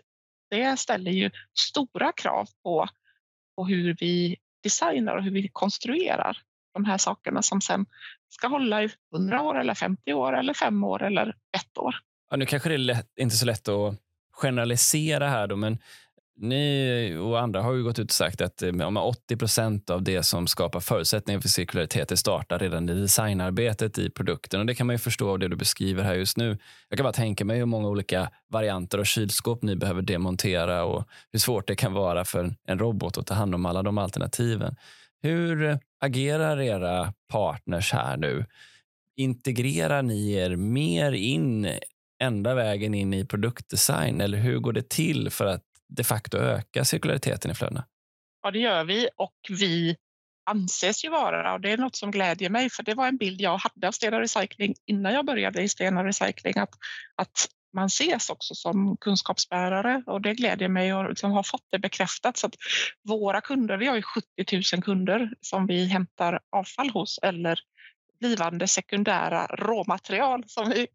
[0.56, 2.88] det ställer ju stora krav på,
[3.56, 6.38] på hur vi designar och hur vi konstruerar
[6.74, 7.86] de här sakerna som sen
[8.30, 11.96] ska hålla i 100 år eller 50 år eller 5 år eller ett år.
[12.30, 13.96] Ja, nu kanske det är lätt, inte så lätt att
[14.32, 15.78] generalisera här då, men
[16.38, 20.24] ni och andra har ju gått ut och sagt att eh, 80 procent av det
[20.24, 24.60] som skapar förutsättningar för cirkularitet startar redan i designarbetet i produkten.
[24.60, 26.58] Och Det kan man ju förstå av det du beskriver här just nu.
[26.90, 31.08] Jag kan bara tänka mig hur många olika varianter av kylskåp ni behöver demontera och
[31.32, 34.76] hur svårt det kan vara för en robot att ta hand om alla de alternativen.
[35.22, 38.46] Hur eh, agerar era partners här nu?
[39.18, 41.70] Integrerar ni er mer in
[42.20, 46.86] ända vägen in i produktdesign eller hur går det till för att de facto öka
[46.86, 47.86] cirkulariteten i flödena?
[48.44, 49.98] Ja, det gör vi och vi
[50.46, 53.42] anses ju vara och det är något som glädjer mig för det var en bild
[53.42, 56.70] jag hade av Stena Recycling innan jag började i Stena Recycling att,
[57.16, 61.80] att man ses också som kunskapsbärare och det glädjer mig och liksom har fått det
[61.80, 62.38] bekräftat.
[62.38, 62.56] Så att
[63.04, 67.60] våra kunder, vi har ju 70 000 kunder som vi hämtar avfall hos eller
[68.20, 70.88] blivande sekundära råmaterial som vi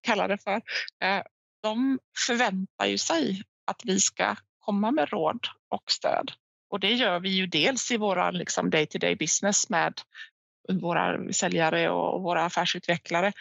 [0.00, 0.60] kallar det för.
[1.04, 1.22] Eh,
[1.62, 6.32] de förväntar ju sig att vi ska komma med råd och stöd.
[6.70, 9.94] Och det gör vi ju dels i vår liksom day-to-day business med
[10.72, 13.32] våra säljare och våra affärsutvecklare.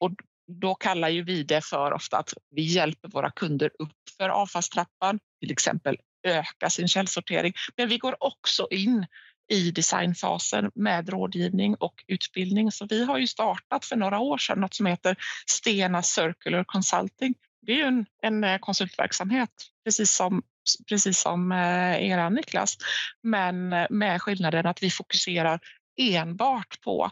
[0.00, 0.10] Och
[0.46, 5.18] då kallar ju vi det för ofta att vi hjälper våra kunder upp för avfallstrappan,
[5.40, 7.52] till exempel öka sin källsortering.
[7.76, 9.06] Men vi går också in
[9.52, 12.72] i designfasen med rådgivning och utbildning.
[12.72, 15.16] Så vi har ju startat för några år sedan något som heter
[15.50, 17.34] Stena Circular Consulting
[17.66, 19.50] det är ju en, en eh, konsultverksamhet,
[19.84, 20.42] precis som,
[20.88, 22.76] precis som eh, era Niklas.
[23.22, 25.60] Men eh, med skillnaden att vi fokuserar
[25.96, 27.10] enbart på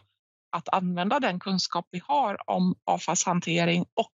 [0.51, 4.13] att använda den kunskap vi har om avfallshantering och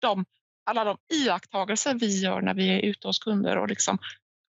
[0.00, 0.24] de,
[0.66, 3.98] alla de iakttagelser vi gör när vi är ute hos kunder och liksom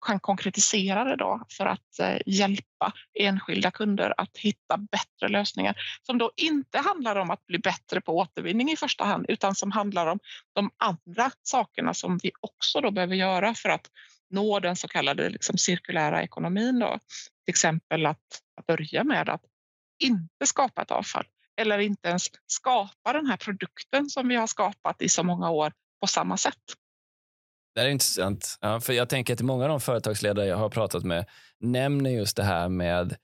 [0.01, 6.17] kan konkretisera det då för att eh, hjälpa enskilda kunder att hitta bättre lösningar som
[6.17, 10.07] då inte handlar om att bli bättre på återvinning i första hand utan som handlar
[10.07, 10.19] om
[10.53, 13.87] de andra sakerna som vi också då behöver göra för att
[14.29, 16.79] nå den så kallade liksom, cirkulära ekonomin.
[16.79, 16.99] Då.
[17.45, 19.41] Till exempel att, att börja med att
[19.99, 21.25] inte skapa ett avfall
[21.61, 25.73] eller inte ens skapa den här produkten som vi har skapat i så många år
[26.01, 26.75] på samma sätt.
[27.79, 28.57] Det är intressant.
[28.61, 31.25] Ja, för jag tänker att många av de företagsledare jag har pratat med
[31.59, 33.15] nämner just det här med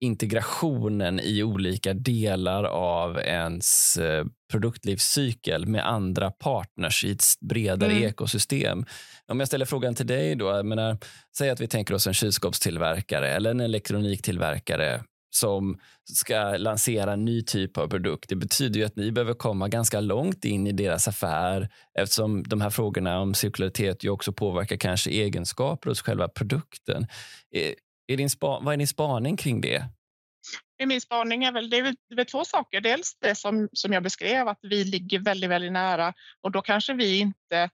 [0.00, 8.04] integrationen i olika delar av ens eh, produktlivscykel med andra partners i ett bredare mm.
[8.04, 8.84] ekosystem.
[9.26, 10.98] Om jag ställer frågan till dig då, jag menar,
[11.36, 15.02] säg att vi tänker oss en kylskåpstillverkare eller en elektroniktillverkare
[15.36, 15.78] som
[16.12, 18.28] ska lansera en ny typ av produkt.
[18.28, 21.68] Det betyder ju att ni behöver komma ganska långt in i deras affär
[21.98, 27.06] eftersom de här frågorna om cirkularitet ju också påverkar kanske egenskaper hos själva produkten.
[27.50, 27.74] Är,
[28.06, 29.84] är din spa, vad är din spaning kring det?
[30.80, 32.80] Eh, min spaning är väl, det är väl, det är två saker.
[32.80, 36.94] Dels det som, som jag beskrev, att vi ligger väldigt, väldigt nära och då kanske
[36.94, 37.70] vi inte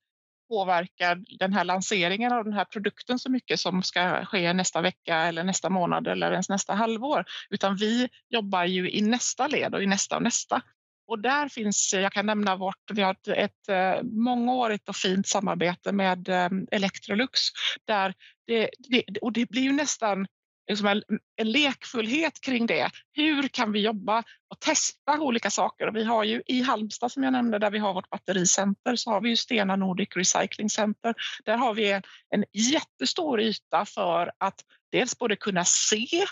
[0.51, 5.17] påverkar den här lanseringen av den här produkten så mycket som ska ske nästa vecka
[5.17, 7.25] eller nästa månad eller ens nästa halvår.
[7.51, 10.63] Utan vi jobbar ju i nästa led och i nästa och nästa.
[11.07, 15.27] Och där finns, jag kan nämna vårt, vi har ett, ett eh, mångårigt och fint
[15.27, 17.41] samarbete med eh, Electrolux
[17.87, 18.15] där
[18.47, 20.27] det, det, och det blir ju nästan
[20.71, 21.03] liksom en,
[21.37, 22.91] en lekfullhet kring det.
[23.13, 25.87] Hur kan vi jobba och testa olika saker?
[25.87, 29.11] Och vi har ju i Halmstad som jag nämnde där vi har vårt battericenter så
[29.11, 31.15] har vi ju Stena Nordic Recycling Center.
[31.45, 34.61] Där har vi en, en jättestor yta för att
[34.93, 36.27] dels både kunna se,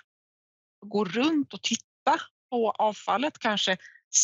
[0.87, 2.21] gå runt och titta
[2.51, 3.77] på avfallet, kanske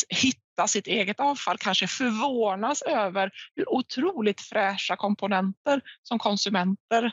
[0.09, 7.11] hitta sitt eget avfall, kanske förvånas över hur otroligt fräscha komponenter som konsumenter eh,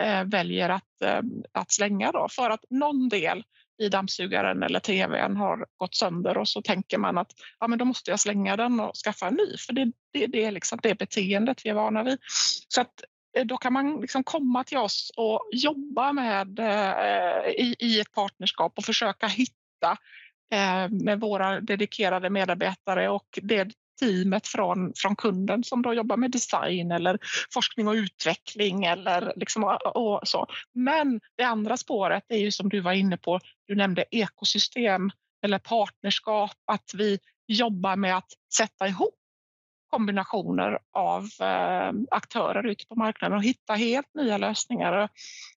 [0.00, 1.20] Eh, väljer att, eh,
[1.52, 3.44] att slänga då, för att någon del
[3.78, 7.84] i dammsugaren eller tvn har gått sönder och så tänker man att ja, men då
[7.84, 10.98] måste jag slänga den och skaffa en ny för det, det, det är liksom det
[10.98, 12.18] beteendet vi är vana vid.
[12.68, 13.04] Så att
[13.36, 18.12] eh, då kan man liksom komma till oss och jobba med eh, i, i ett
[18.12, 19.98] partnerskap och försöka hitta
[20.52, 26.30] eh, med våra dedikerade medarbetare och det teamet från, från kunden som då jobbar med
[26.30, 27.18] design eller
[27.54, 30.46] forskning och utveckling eller liksom och, och så.
[30.72, 35.10] Men det andra spåret är ju som du var inne på, du nämnde ekosystem
[35.44, 39.14] eller partnerskap, att vi jobbar med att sätta ihop
[39.90, 45.08] kombinationer av eh, aktörer ute på marknaden och hitta helt nya lösningar.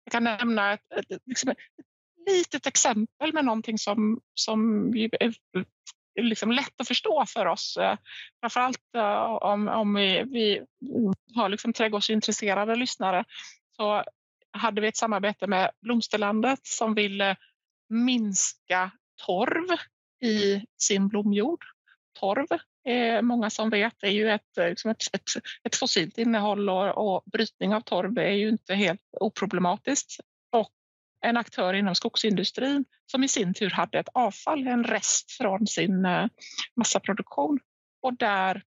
[0.04, 1.56] Jag kan nämna ett, ett, ett, liksom ett
[2.26, 4.90] litet exempel med någonting som, som
[6.16, 7.76] liksom lätt att förstå för oss.
[7.76, 7.96] Eh,
[8.40, 10.62] framförallt eh, om, om vi, vi
[11.34, 13.24] har liksom trädgårdsintresserade lyssnare
[13.76, 14.04] så
[14.52, 17.36] hade vi ett samarbete med Blomsterlandet som ville
[17.88, 18.90] minska
[19.26, 19.78] torv
[20.24, 21.64] i sin blomjord.
[22.18, 22.46] Torv,
[22.84, 25.30] är många som vet, är ju ett, eh, liksom ett, ett,
[25.62, 30.20] ett fossilt innehåll och, och brytning av torv är ju inte helt oproblematiskt.
[30.52, 30.70] Och
[31.24, 36.04] en aktör inom skogsindustrin som i sin tur hade ett avfall, en rest från sin
[36.04, 36.26] eh,
[36.76, 37.60] massaproduktion.
[38.02, 38.62] Och där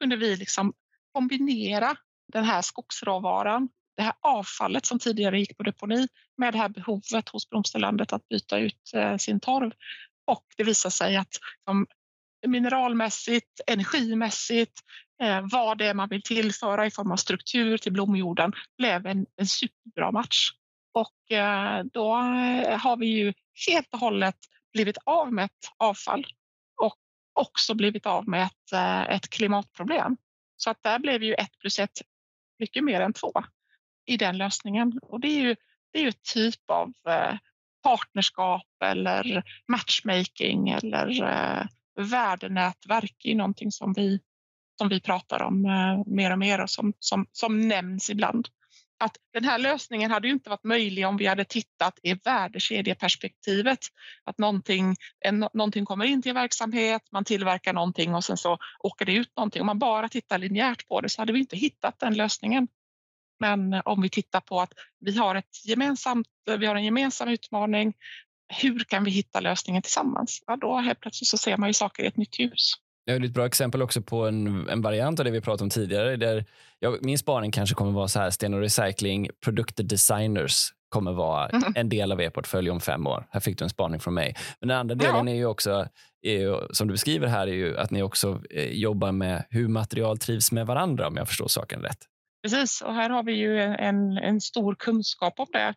[0.00, 0.72] kunde vi liksom
[1.12, 1.96] kombinera
[2.32, 7.28] den här skogsråvaran, det här avfallet som tidigare gick på deponi med det här behovet
[7.28, 9.72] hos Blomsterlandet att byta ut eh, sin torv.
[10.26, 11.36] Och det visade sig att
[12.46, 14.80] mineralmässigt, energimässigt,
[15.22, 19.26] eh, vad det är man vill tillföra i form av struktur till blomjorden blev en,
[19.36, 20.50] en superbra match.
[20.98, 23.32] Och eh, då eh, har vi ju
[23.68, 24.36] helt och hållet
[24.72, 26.26] blivit av med ett avfall
[26.82, 26.96] och
[27.32, 30.16] också blivit av med ett, eh, ett klimatproblem.
[30.56, 32.02] Så att där blev ju ett plus ett
[32.58, 33.32] mycket mer än två
[34.06, 35.00] i den lösningen.
[35.02, 35.56] Och det är ju,
[35.92, 36.92] det är ju typ av
[37.82, 41.08] partnerskap eller matchmaking eller
[42.00, 44.20] värdenätverk är någonting som vi,
[44.78, 45.62] som vi pratar om
[46.06, 48.48] mer och mer och som, som, som nämns ibland.
[49.00, 53.78] Att den här lösningen hade ju inte varit möjlig om vi hade tittat i värdekedjeperspektivet.
[54.24, 58.58] Att någonting, en, någonting kommer in till en verksamhet, man tillverkar någonting och sen så
[58.78, 59.60] åker det ut någonting.
[59.60, 62.68] Om man bara tittar linjärt på det så hade vi inte hittat den lösningen.
[63.40, 66.84] Men eh, om vi tittar på att vi har, ett gemensamt, eh, vi har en
[66.84, 67.94] gemensam utmaning,
[68.48, 70.42] hur kan vi hitta lösningen tillsammans?
[70.46, 72.74] Ja, då helt plötsligt så ser man ju saker i ett nytt ljus.
[73.08, 75.70] Det är ett bra exempel också på en, en variant av det vi pratade om
[75.70, 76.16] tidigare.
[76.16, 76.44] Där
[76.78, 81.48] jag, min spaning kanske kommer vara så här, Sten och Recycling, produkter designers kommer vara
[81.48, 81.72] mm.
[81.76, 83.26] en del av er portfölj om fem år.
[83.30, 84.34] Här fick du en spaning från mig.
[84.60, 85.32] Men den andra delen ja.
[85.32, 85.88] är ju också,
[86.22, 89.68] är ju, som du beskriver här, är ju att ni också eh, jobbar med hur
[89.68, 91.98] material trivs med varandra, om jag förstår saken rätt.
[92.42, 95.74] Precis, och här har vi ju en, en stor kunskap om det.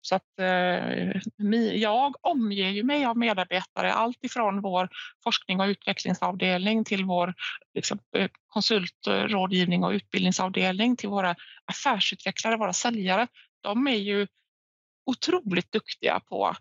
[0.00, 4.88] Så att eh, jag omger ju mig av medarbetare, allt ifrån vår
[5.24, 7.34] forskning och utvecklingsavdelning till vår
[7.74, 13.28] liksom, eh, konsultrådgivning och utbildningsavdelning till våra affärsutvecklare, våra säljare.
[13.60, 14.26] De är ju
[15.06, 16.56] otroligt duktiga på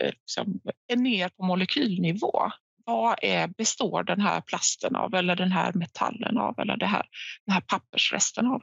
[0.00, 0.60] eh, liksom,
[0.96, 2.50] ner på molekylnivå.
[2.84, 7.06] Vad är, består den här plasten av eller den här metallen av eller det här,
[7.46, 8.62] den här pappersresten av?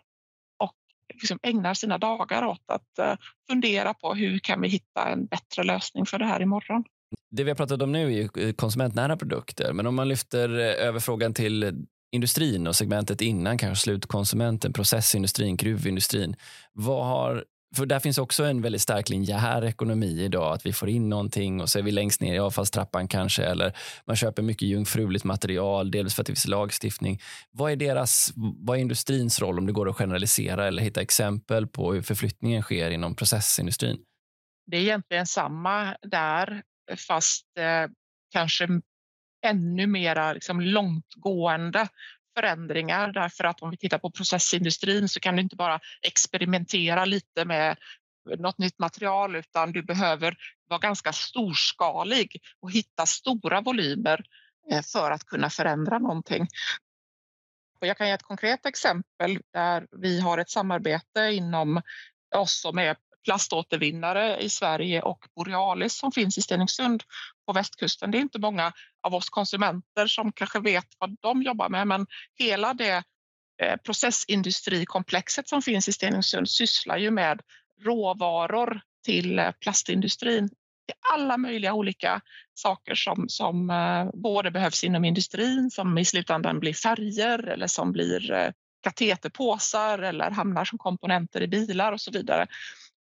[1.13, 3.13] Liksom ägnar sina dagar åt att eh,
[3.50, 6.84] fundera på hur kan vi hitta en bättre lösning för det här imorgon.
[7.32, 10.88] Det vi har pratat om nu är eh, konsumentnära produkter, men om man lyfter eh,
[10.88, 16.36] över frågan till industrin och segmentet innan, kanske slutkonsumenten, processindustrin, gruvindustrin.
[16.74, 20.53] Vad har för där finns också en väldigt stark linjär ekonomi idag.
[20.53, 23.43] Att vi får in någonting och så är vi längst ner i avfallstrappan kanske.
[23.43, 27.19] Eller man köper mycket jungfruligt material, delvis för att det finns lagstiftning.
[27.51, 31.67] Vad är, deras, vad är industrins roll om det går att generalisera eller hitta exempel
[31.67, 33.97] på hur förflyttningen sker inom processindustrin?
[34.71, 36.62] Det är egentligen samma där,
[37.08, 37.91] fast eh,
[38.34, 38.67] kanske
[39.45, 41.88] ännu mer liksom långtgående
[42.38, 47.45] förändringar därför att om vi tittar på processindustrin så kan du inte bara experimentera lite
[47.45, 47.78] med
[48.38, 50.38] något nytt material utan du behöver
[50.69, 54.21] vara ganska storskalig och hitta stora volymer
[54.71, 56.47] eh, för att kunna förändra någonting.
[57.80, 61.82] Jag kan ge ett konkret exempel där vi har ett samarbete inom
[62.36, 67.04] oss som är plaståtervinnare i Sverige och Borealis som finns i Stenungsund
[67.47, 68.12] på västkusten.
[68.12, 72.07] Det är inte många av oss konsumenter som kanske vet vad de jobbar med, men
[72.39, 73.03] hela det
[73.62, 77.41] eh, processindustrikomplexet som finns i Stenungsund sysslar ju med
[77.81, 80.49] råvaror till eh, plastindustrin.
[80.88, 82.21] Det är alla möjliga olika
[82.53, 87.91] saker som, som eh, både behövs inom industrin, som i slutändan blir färger eller som
[87.91, 92.47] blir kateterpåsar eller hamnar som komponenter i bilar och så vidare.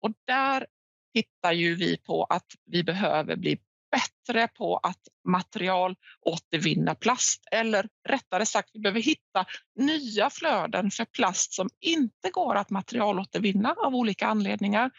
[0.02, 0.66] Och där
[1.14, 3.60] tittar ju vi på att vi behöver bli
[3.94, 9.46] bättre på att material återvinna plast eller rättare sagt, vi behöver hitta
[9.80, 14.92] nya flöden för plast som inte går att materialåtervinna av olika anledningar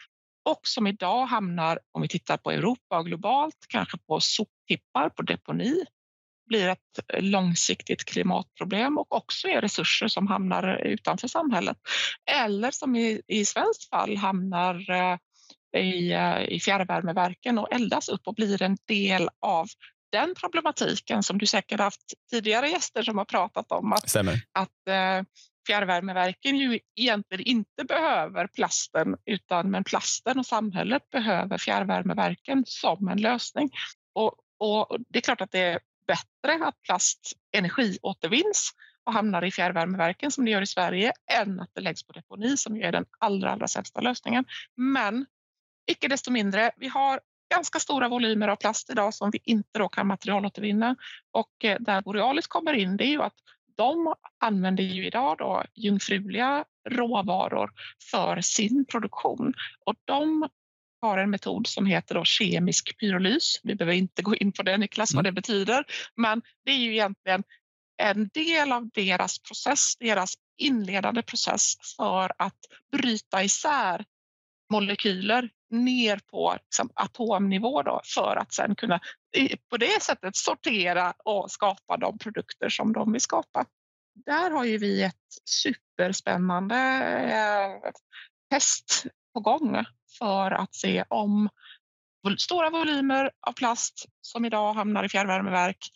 [0.49, 5.21] och som idag hamnar, om vi tittar på Europa och globalt, kanske på soptippar, på
[5.21, 5.85] deponi,
[6.47, 11.77] blir ett långsiktigt klimatproblem och också är resurser som hamnar utanför samhället.
[12.31, 15.17] Eller som i, i svenskt fall hamnar eh,
[15.77, 19.67] i, eh, i fjärrvärmeverken och eldas upp och blir en del av
[20.11, 23.93] den problematiken som du säkert haft tidigare gäster som har pratat om.
[23.93, 24.33] Att, Stämmer.
[24.51, 25.25] att eh,
[25.67, 33.21] fjärrvärmeverken ju egentligen inte behöver plasten utan men plasten och samhället behöver fjärrvärmeverken som en
[33.21, 33.69] lösning.
[34.13, 38.71] Och, och det är klart att det är bättre att plast energiåtervinns
[39.05, 42.57] och hamnar i fjärrvärmeverken som det gör i Sverige än att det läggs på deponi
[42.57, 44.45] som är den allra, allra sämsta lösningen.
[44.77, 45.25] Men
[45.87, 47.19] icke desto mindre, vi har
[47.53, 50.95] ganska stora volymer av plast idag som vi inte då kan materialåtervinna.
[51.31, 53.35] Och eh, där Borealis kommer in det är ju att
[53.77, 57.71] de använder ju idag då jungfruliga råvaror
[58.11, 59.53] för sin produktion
[59.85, 60.49] och de
[61.01, 63.59] har en metod som heter då kemisk pyrolys.
[63.63, 65.35] Vi behöver inte gå in på det Niklas, vad mm.
[65.35, 67.43] det betyder, men det är ju egentligen
[67.97, 72.59] en del av deras process, deras inledande process för att
[72.91, 74.05] bryta isär
[74.71, 75.49] molekyler
[75.83, 78.99] ner på liksom, atomnivå då, för att sen kunna
[79.69, 83.65] på det sättet sortera och skapa de produkter som de vill skapa.
[84.25, 85.15] Där har ju vi ett
[85.45, 87.91] superspännande eh,
[88.49, 89.85] test på gång
[90.19, 91.49] för att se om
[92.37, 95.91] stora volymer av plast som idag hamnar i fjärrvärmeverk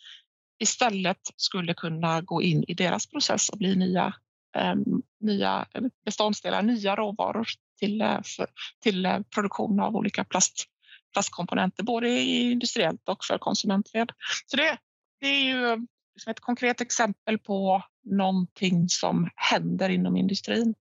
[0.58, 4.14] istället skulle kunna gå in i deras process och bli nya,
[4.56, 4.74] eh,
[5.20, 5.66] nya
[6.04, 7.46] beståndsdelar, nya råvaror
[7.80, 8.46] till, eh, för,
[8.82, 10.64] till eh, produktion av olika plast,
[11.12, 14.12] plastkomponenter, både industriellt och för konsumentled.
[14.46, 14.78] Så det,
[15.20, 20.74] det är ju liksom ett konkret exempel på någonting som händer inom industrin.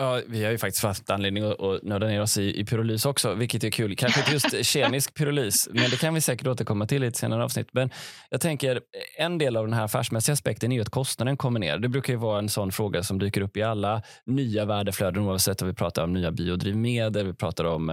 [0.00, 3.06] Ja, vi har ju faktiskt haft anledning att, att nörda ner oss i, i pyrolys
[3.06, 3.96] också, vilket är kul.
[3.96, 7.44] Kanske inte just kemisk pyrolys, men det kan vi säkert återkomma till i ett senare
[7.44, 7.68] avsnitt.
[7.72, 7.90] Men
[8.30, 8.80] jag tänker,
[9.18, 11.78] en del av den här affärsmässiga aspekten är ju att kostnaden kommer ner.
[11.78, 15.62] Det brukar ju vara en sån fråga som dyker upp i alla nya värdeflöden, oavsett
[15.62, 17.90] om vi pratar om nya biodrivmedel, vi pratar om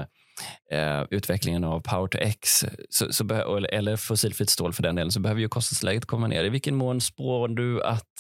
[0.71, 5.19] eh, utvecklingen av Power to X så, så eller fossilfritt stål för den delen, så
[5.19, 6.43] behöver ju kostnadsläget komma ner.
[6.43, 8.11] I vilken mån spår du att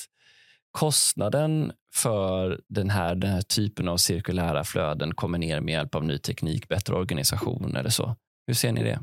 [0.77, 6.03] kostnaden för den här, den här typen av cirkulära flöden kommer ner med hjälp av
[6.03, 8.15] ny teknik, bättre organisation eller så?
[8.47, 8.99] Hur ser ni det?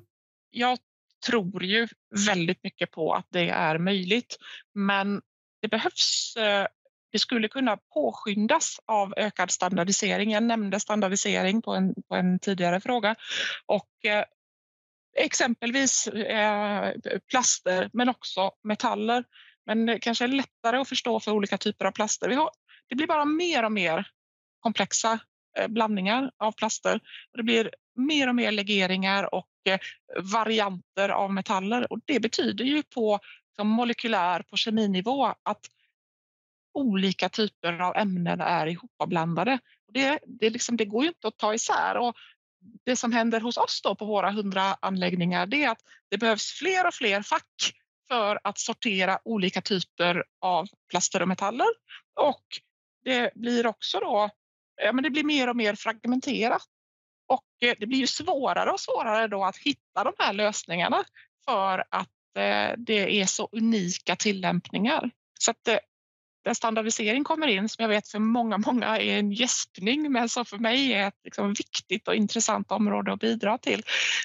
[0.51, 0.79] Jag
[1.27, 1.89] tror ju
[2.27, 4.37] väldigt mycket på att det är möjligt,
[4.75, 5.21] men
[5.63, 6.67] det behövs eh,
[7.13, 10.31] det skulle kunna påskyndas av ökad standardisering.
[10.31, 13.15] Jag nämnde standardisering på en, på en tidigare fråga.
[13.67, 14.25] Och eh,
[15.17, 16.93] exempelvis eh,
[17.31, 19.25] plaster, men också metaller.
[19.67, 22.29] Men det kanske är lättare att förstå för olika typer av plaster.
[22.29, 22.51] Vi har,
[22.89, 24.09] det blir bara mer och mer
[24.61, 25.19] komplexa
[25.59, 27.01] eh, blandningar av plaster.
[27.33, 29.79] Det blir mer och mer legeringar och eh,
[30.19, 31.93] varianter av metaller.
[31.93, 33.21] Och det betyder ju på
[33.57, 35.67] som molekylär, på keminivå att
[36.75, 39.59] olika typer av ämnen är ihopblandade.
[39.93, 41.97] Det, det, liksom, det går ju inte att ta isär.
[41.97, 42.17] Och
[42.85, 46.53] det som händer hos oss då på våra hundra anläggningar det är att det behövs
[46.53, 47.75] fler och fler fack
[48.09, 51.67] för att sortera olika typer av plaster och metaller.
[52.21, 52.45] Och
[53.05, 54.31] det blir också då,
[54.83, 56.63] ja, men det blir mer och mer fragmenterat.
[57.29, 61.05] Och eh, det blir ju svårare och svårare då att hitta de här lösningarna
[61.45, 65.11] för att eh, det är så unika tillämpningar.
[65.41, 65.79] Så att eh,
[66.45, 70.45] där standardisering kommer in som jag vet för många, många är en gäspning men som
[70.45, 73.83] för mig är ett liksom viktigt och intressant område att bidra till.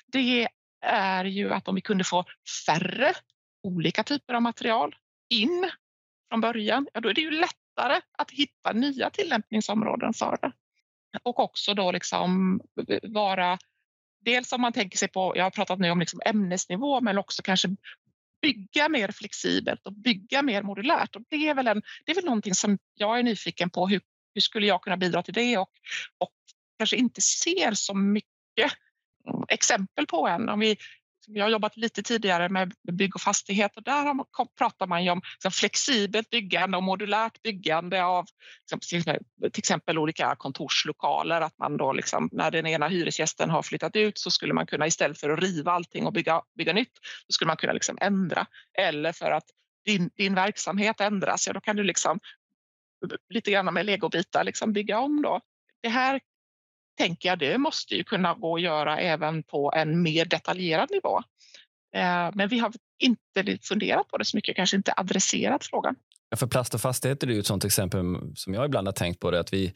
[0.07, 0.47] Det
[0.81, 2.25] är ju att om vi kunde få
[2.65, 3.13] färre
[3.63, 4.95] olika typer av material
[5.29, 5.69] in
[6.29, 10.51] från början, ja då är det ju lättare att hitta nya tillämpningsområden för det.
[11.23, 12.61] Och också då liksom
[13.03, 13.59] vara
[14.21, 17.41] Dels om man tänker sig på, jag har pratat nu om liksom ämnesnivå, men också
[17.41, 17.69] kanske
[18.41, 21.15] bygga mer flexibelt och bygga mer modulärt.
[21.15, 23.87] Och det, är väl en, det är väl någonting som jag är nyfiken på.
[23.87, 24.01] Hur,
[24.33, 25.57] hur skulle jag kunna bidra till det?
[25.57, 25.71] Och,
[26.17, 26.33] och
[26.77, 28.71] kanske inte ser så mycket
[29.47, 30.49] exempel på än.
[30.49, 30.77] Om vi
[31.33, 34.15] jag har jobbat lite tidigare med bygg och fastighet och där
[34.57, 38.25] pratar man ju om liksom, flexibelt byggande och modulärt byggande av
[38.61, 41.41] liksom, till exempel olika kontorslokaler.
[41.41, 44.87] Att man då liksom, när den ena hyresgästen har flyttat ut så skulle man kunna
[44.87, 46.93] istället för att riva allting och bygga, bygga nytt,
[47.27, 48.45] så skulle man kunna liksom ändra.
[48.77, 49.45] Eller för att
[49.85, 52.19] din, din verksamhet ändras, ja då kan du liksom
[53.29, 55.41] lite grann med legobitar liksom bygga om då.
[55.81, 56.19] Det här
[56.99, 61.17] tänker jag det måste ju kunna gå att göra även på en mer detaljerad nivå.
[61.95, 65.95] Eh, men vi har inte funderat på det så mycket, kanske inte adresserat frågan.
[66.29, 67.99] Ja, för plast och fastigheter är ju ett sånt exempel
[68.35, 69.31] som jag ibland har tänkt på.
[69.31, 69.73] Det, att vi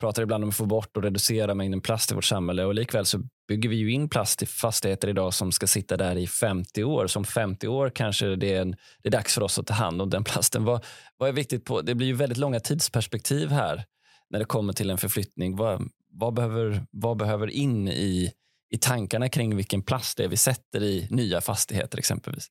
[0.00, 3.06] pratar ibland om att få bort och reducera mängden plast i vårt samhälle och likväl
[3.06, 6.84] så bygger vi ju in plast i fastigheter idag som ska sitta där i 50
[6.84, 7.06] år.
[7.06, 8.70] Som 50 år kanske det är, en,
[9.02, 10.64] det är dags för oss att ta hand om den plasten.
[10.64, 10.84] Vad,
[11.16, 11.80] vad är viktigt på?
[11.80, 13.84] Det blir ju väldigt långa tidsperspektiv här
[14.30, 15.56] när det kommer till en förflyttning.
[15.56, 18.32] Vad, vad, behöver, vad behöver in i,
[18.70, 22.48] i tankarna kring vilken plast det är vi sätter i nya fastigheter exempelvis?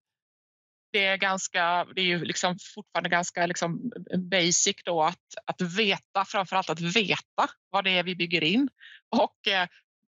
[0.91, 6.25] Det är, ganska, det är ju liksom fortfarande ganska liksom basic då att, att veta,
[6.25, 8.69] framför allt att veta vad det är vi bygger in
[9.09, 9.67] och eh,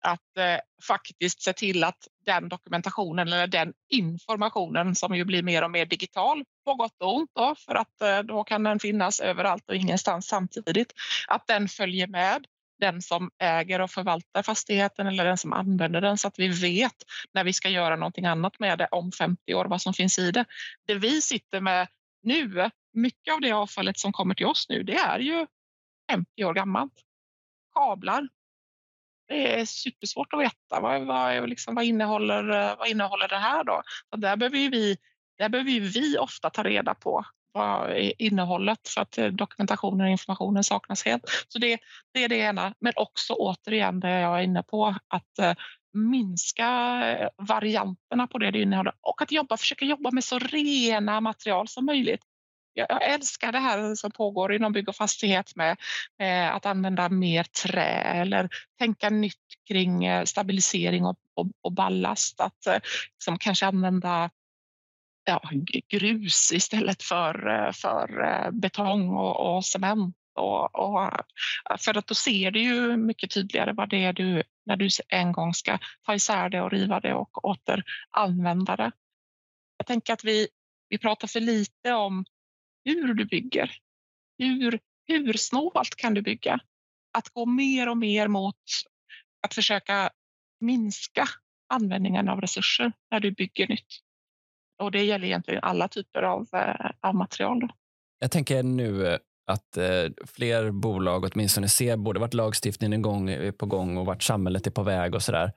[0.02, 5.64] att eh, faktiskt se till att den dokumentationen eller den informationen som ju blir mer
[5.64, 9.20] och mer digital på gott och ont då, för att eh, då kan den finnas
[9.20, 10.94] överallt och ingenstans samtidigt,
[11.28, 12.46] att den följer med
[12.80, 16.96] den som äger och förvaltar fastigheten eller den som använder den så att vi vet
[17.34, 20.32] när vi ska göra någonting annat med det om 50 år vad som finns i
[20.32, 20.46] det.
[20.88, 21.88] Det vi sitter med
[22.24, 25.48] nu, mycket av det avfallet som kommer till oss nu, det är ju
[26.12, 26.94] 50 år gammalt.
[27.74, 28.28] Kablar.
[29.28, 33.84] Det är supersvårt att veta vad, vad, liksom, vad, innehåller, vad innehåller det här då?
[34.10, 34.98] Och där behöver vi,
[35.38, 40.64] där behöver vi ofta ta reda på vad innehållet för att eh, dokumentationen och informationen
[40.64, 41.24] saknas helt.
[41.47, 41.80] Så det,
[42.14, 45.54] det är det ena, men också återigen det jag är inne på att eh,
[45.93, 46.68] minska
[47.06, 51.68] eh, varianterna på det det innehåller och att jobba, försöka jobba med så rena material
[51.68, 52.22] som möjligt
[52.74, 55.78] jag älskar det här som pågår inom bygg och fastighet med,
[56.20, 59.36] med att använda mer trä eller tänka nytt
[59.68, 62.39] kring eh, stabilisering och, och, och ballast.
[62.39, 62.78] Att eh,
[63.16, 64.30] liksom kanske använda
[65.24, 65.42] ja,
[65.90, 70.16] grus istället för, eh, för eh, betong och, och cement.
[70.36, 74.44] Och, och, eh, för att då ser du ju mycket tydligare vad det är du,
[74.66, 78.92] när du en gång ska ta isär det och riva det och återanvända det.
[79.78, 80.48] Jag tänker att vi,
[80.90, 82.26] vi pratar för lite om
[82.86, 83.72] hur du bygger.
[84.38, 86.60] Hur, hur snålt kan du bygga?
[87.14, 88.56] Att gå mer och mer mot
[89.42, 90.10] att försöka
[90.60, 91.28] minska
[91.70, 94.09] användningen av resurser när du bygger nytt.
[94.80, 97.72] Och det gäller egentligen alla typer av, eh, av material.
[98.20, 103.30] Jag tänker nu eh, att eh, fler bolag åtminstone ser både vart lagstiftningen är gång,
[103.30, 105.52] eh, på gång och vart samhället är på väg och sådär.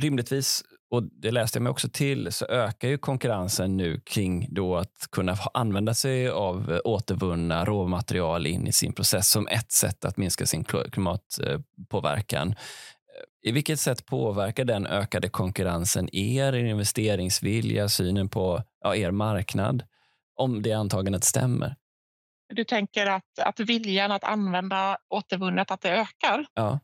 [0.00, 4.76] Rimligtvis och det läste jag mig också till, så ökar ju konkurrensen nu kring då
[4.76, 10.04] att kunna använda sig av eh, återvunna råmaterial in i sin process som ett sätt
[10.04, 12.54] att minska sin klimatpåverkan.
[13.46, 19.84] I vilket sätt påverkar den ökade konkurrensen er, er investeringsvilja, synen på ja, er marknad,
[20.36, 21.76] om det antagandet stämmer?
[22.54, 26.46] Du tänker att, att viljan att använda återvunnet, att det ökar?
[26.54, 26.80] Ja.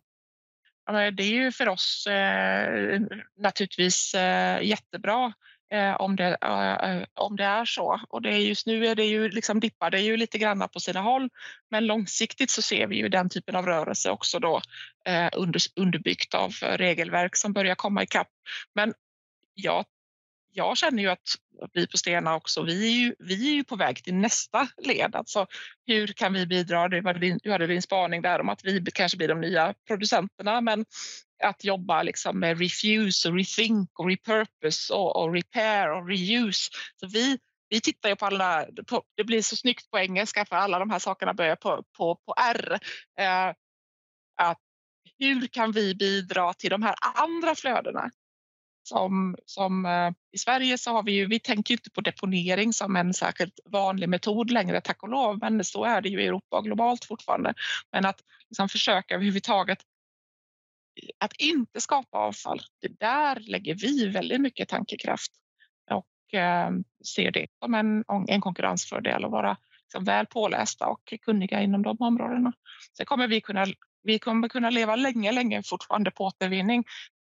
[1.16, 3.00] Det är ju för oss eh,
[3.38, 5.32] naturligtvis eh, jättebra
[5.72, 8.00] eh, om, det, eh, eh, om det är så.
[8.08, 10.68] Och det är just nu är det ju liksom dippar det är ju lite granna
[10.68, 11.28] på sina håll.
[11.70, 14.60] Men långsiktigt så ser vi ju den typen av rörelse också då
[15.06, 18.28] eh, under, underbyggt av regelverk som börjar komma ikapp.
[18.74, 18.94] Men
[19.54, 19.84] jag
[20.54, 21.28] jag känner ju att
[21.72, 25.16] vi på Stena också, vi är ju, vi är ju på väg till nästa led.
[25.16, 25.46] Alltså,
[25.86, 26.88] hur kan vi bidra?
[26.88, 29.74] Du hade, din, du hade din spaning där om att vi kanske blir de nya
[29.86, 30.84] producenterna, men
[31.44, 36.70] att jobba liksom med refuse och rethink och repurpose och, och repair och reuse.
[36.96, 37.38] Så vi,
[37.68, 40.90] vi tittar ju på alla, på, det blir så snyggt på engelska för alla de
[40.90, 42.78] här sakerna börjar på, på, på R.
[43.20, 43.54] Eh,
[44.36, 44.58] att
[45.18, 48.10] hur kan vi bidra till de här andra flödena?
[48.84, 52.96] Som, som eh, I Sverige så har vi ju, vi tänker inte på deponering som
[52.96, 56.56] en särskilt vanlig metod längre, tack och lov, men så är det ju i Europa
[56.56, 57.54] och globalt fortfarande.
[57.92, 59.78] Men att liksom försöka överhuvudtaget
[61.18, 65.32] att inte skapa avfall, det där lägger vi väldigt mycket tankekraft
[65.90, 66.70] och eh,
[67.14, 71.96] ser det som en, en konkurrensfördel att vara liksom väl pålästa och kunniga inom de
[72.00, 72.52] områdena.
[72.96, 73.66] Sen kommer vi kunna
[74.04, 76.84] vi kommer kunna leva länge, länge fortfarande på återvinning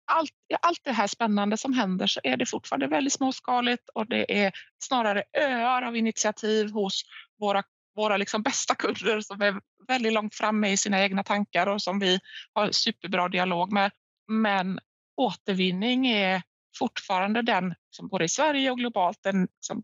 [0.06, 4.46] allt, allt det här spännande som händer så är det fortfarande väldigt småskaligt och det
[4.46, 4.52] är
[4.84, 7.04] snarare öar av initiativ hos
[7.40, 7.64] våra,
[7.96, 12.00] våra liksom bästa kunder som är väldigt långt framme i sina egna tankar och som
[12.00, 12.20] vi
[12.54, 13.92] har superbra dialog med.
[14.28, 14.80] Men
[15.18, 16.42] återvinning är
[16.78, 19.84] fortfarande den, som både i Sverige och globalt, den som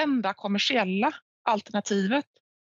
[0.00, 1.14] enda kommersiella
[1.44, 2.24] alternativet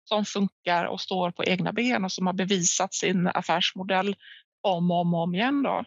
[0.04, 4.16] som funkar och står på egna ben och som har bevisat sin affärsmodell
[4.62, 5.64] om och om, om igen.
[5.64, 5.84] Då.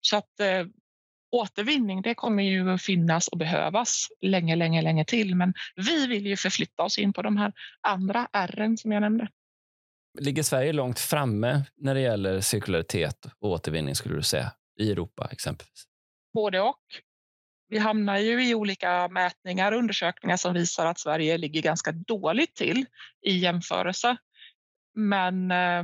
[0.00, 0.66] Så att eh,
[1.30, 5.34] återvinning, det kommer ju finnas och behövas länge, länge, länge till.
[5.34, 9.28] Men vi vill ju förflytta oss in på de här andra R som jag nämnde.
[10.18, 15.28] Ligger Sverige långt framme när det gäller cirkularitet och återvinning skulle du säga i Europa
[15.32, 15.84] exempelvis?
[16.34, 16.84] Både och.
[17.68, 22.54] Vi hamnar ju i olika mätningar och undersökningar som visar att Sverige ligger ganska dåligt
[22.54, 22.86] till
[23.26, 24.16] i jämförelse.
[24.94, 25.82] Men eh,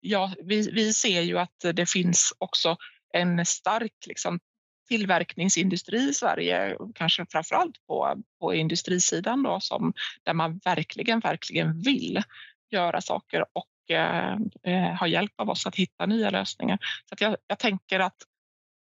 [0.00, 2.76] ja, vi, vi ser ju att det finns också
[3.12, 4.40] en stark liksom,
[4.88, 12.22] tillverkningsindustri i Sverige, kanske framförallt på, på industrisidan då, som, där man verkligen, verkligen vill
[12.70, 16.78] göra saker och eh, eh har hjälp av oss att hitta nya lösningar.
[17.08, 18.16] Så att jag, jag tänker att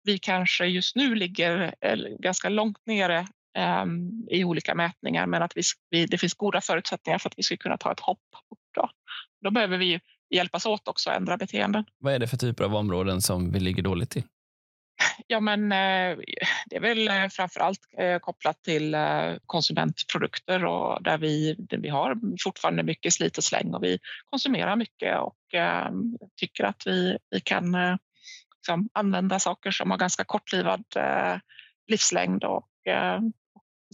[0.04, 3.18] vi kanske just nu ligger eh, ganska långt nere
[3.58, 3.84] eh,
[4.30, 5.52] i olika mätningar, men att
[5.90, 8.18] vi, det finns goda förutsättningar för att vi ska kunna ta ett hopp
[8.50, 8.58] upp.
[8.74, 8.90] Då,
[9.42, 11.84] då behöver vi hjälpas åt också att ändra beteenden.
[11.98, 14.22] Vad är det för typer av områden som vi ligger dåligt till?
[15.26, 16.18] Ja, men eh,
[16.66, 18.96] det är väl eh, framför allt eh, kopplat till
[19.46, 25.18] konsumentprodukter och där vi, vi har fortfarande mycket slit och släng och vi konsumerar mycket
[25.18, 25.36] och
[26.36, 27.76] tycker att vi, vi kan
[28.56, 30.84] liksom använda saker som har ganska kortlivad
[31.88, 32.68] livslängd och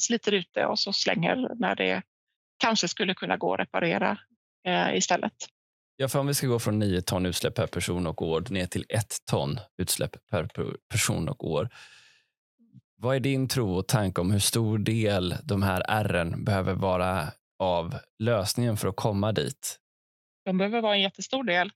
[0.00, 2.02] sliter ut det och så slänger när det
[2.58, 4.18] kanske skulle kunna gå att reparera
[4.94, 5.34] istället.
[6.02, 8.66] Ja, för om vi ska gå från 9 ton utsläpp per person och år ner
[8.66, 10.48] till 1 ton utsläpp per
[10.90, 11.68] person och år.
[12.96, 17.28] Vad är din tro och tanke om hur stor del de här R behöver vara
[17.58, 19.78] av lösningen för att komma dit?
[20.44, 21.70] De behöver vara en jättestor del.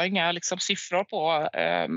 [0.00, 1.88] Jag har inga liksom, siffror på eh,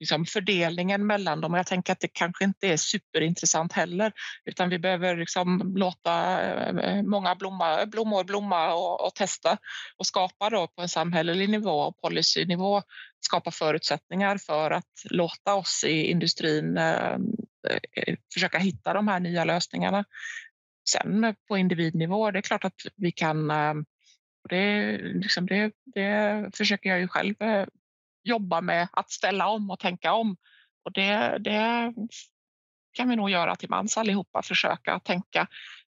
[0.00, 4.12] liksom, fördelningen mellan dem och jag tänker att det kanske inte är superintressant heller
[4.44, 9.58] utan vi behöver liksom, låta eh, många blomma, blommor blomma och, och, testa
[9.96, 12.82] och skapa då på en samhällelig nivå och policynivå
[13.20, 17.12] skapa förutsättningar för att låta oss i industrin eh,
[17.98, 20.04] eh försöka hitta de här nya lösningarna.
[20.90, 23.84] Sen på individnivå, det är klart att vi kan ehm,
[24.48, 27.66] det, liksom det, det försöker jag ju själv eh,
[28.24, 30.36] jobba med, att ställa om och tänka om.
[30.84, 31.94] Och det, det
[32.92, 35.46] kan vi nog göra till mans allihopa, försöka tänka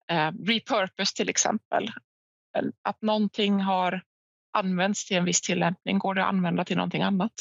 [0.07, 1.91] eh, repurpose till exempel.
[2.83, 4.01] Att någonting har
[4.53, 7.33] använts till en viss tillämpning, går det att använda till någonting annat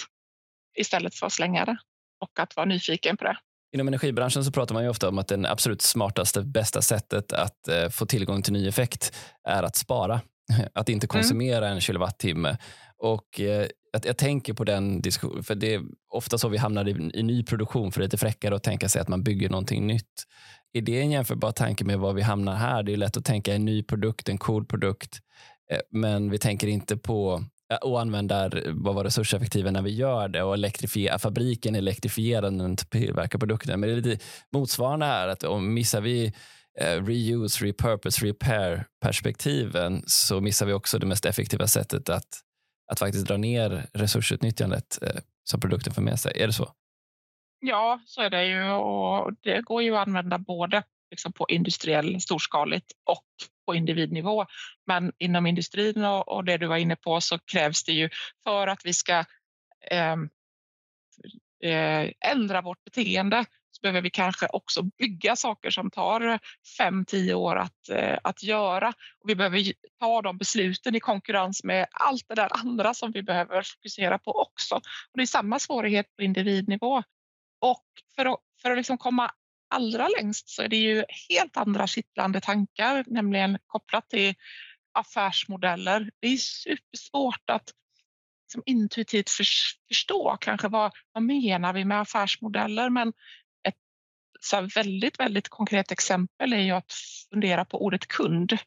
[0.79, 1.77] istället för att slänga det
[2.21, 3.37] och att vara nyfiken på det.
[3.73, 7.69] Inom energibranschen så pratar man ju ofta om att det absolut smartaste, bästa sättet att
[7.69, 9.17] eh, få tillgång till ny effekt
[9.49, 10.21] är att spara.
[10.75, 11.09] Att inte mm.
[11.09, 11.73] konsumera mm.
[11.75, 12.57] en kilowattimme.
[12.99, 16.89] Och eh, jag, jag, tänker på den diskussionen, för det är ofta så vi hamnar
[16.89, 19.49] i, i ny produktion för det är lite fräckare att tänka sig att man bygger
[19.49, 20.25] någonting nytt.
[20.73, 22.83] Är det en jämförbar tanke med var vi hamnar här?
[22.83, 25.19] Det är lätt att tänka en ny produkt, en cool produkt,
[25.73, 27.45] eh, men vi tänker inte på
[27.83, 32.77] och använder vad var resurseffektiva när vi gör det och elektrifiera, fabriken elektrifierar när den
[32.77, 33.81] tillverkar produkten.
[33.81, 36.33] Men det är lite motsvarande här, att om missar vi eh,
[36.81, 42.43] Eh, reuse, repurpose, repair perspektiven så missar vi också det mest effektiva sättet att,
[42.93, 46.43] att faktiskt dra ner resursutnyttjandet eh, som produkten för med sig.
[46.43, 46.72] Är det så?
[47.61, 52.20] Ja, så är det ju och det går ju att använda både liksom på industriell
[52.20, 53.26] storskaligt och
[53.66, 54.47] på individnivå.
[54.87, 58.11] Men inom industrin och, och det du var inne på så krävs det ju
[58.45, 59.24] för att vi ska
[59.91, 60.28] ehm,
[61.64, 63.45] eh, ändra vårt beteende
[63.83, 66.39] behöver vi kanske också bygga saker som tar
[66.78, 68.89] fem tio år att, eh, att göra.
[68.89, 73.22] Och vi behöver ta de besluten i konkurrens med allt det där andra som vi
[73.22, 74.74] behöver fokusera på också.
[74.74, 77.03] Och det är samma svårighet på individnivå.
[77.61, 79.31] Och för att, för att liksom komma
[79.70, 84.35] allra längst så är det ju helt andra kittlande tankar, nämligen kopplat till
[84.93, 86.11] affärsmodeller.
[86.20, 87.72] Det är supersvårt att
[88.51, 89.31] liksom intuitivt
[89.89, 93.12] förstå kanske vad, vad menar vi med affärsmodeller men
[94.41, 96.93] så väldigt, väldigt konkret exempel är ju att
[97.30, 98.59] fundera på ordet kund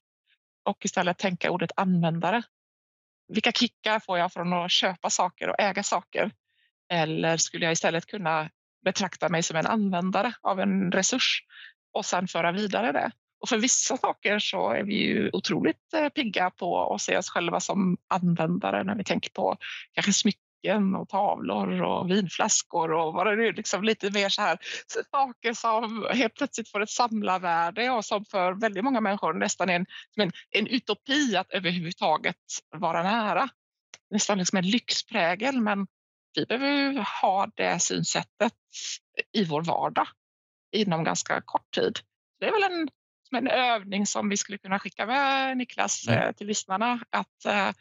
[0.64, 2.44] och istället tänka ordet användare.
[3.28, 6.32] Vilka kickar får jag från att köpa saker och äga saker?
[6.90, 8.50] Eller skulle jag istället kunna
[8.86, 11.44] betrakta mig som en användare av en resurs
[11.94, 13.12] och sedan föra vidare det.
[13.40, 17.30] Och för vissa saker så är vi ju otroligt eh, pigga på att se oss
[17.30, 19.58] själva som användare när vi tänker på
[19.94, 20.53] kanske smycken
[20.96, 24.58] och tavlor och vinflaskor och vad det är, liksom lite mer så här
[25.12, 29.76] saker som helt plötsligt får ett samlarvärde och som för väldigt många människor nästan är
[29.76, 29.86] en,
[30.16, 32.36] en, en utopi att överhuvudtaget
[32.76, 33.50] vara nära.
[34.10, 35.88] Nästan liksom en lyxprägel men
[36.36, 38.54] vi behöver ha det synsättet
[39.32, 40.08] i vår vardag
[40.72, 42.00] inom ganska kort tid.
[42.40, 42.90] Det är väl en,
[43.38, 46.08] en övning som vi skulle kunna skicka med Niklas.
[46.08, 47.72] Eh, till lyssnarna att uh,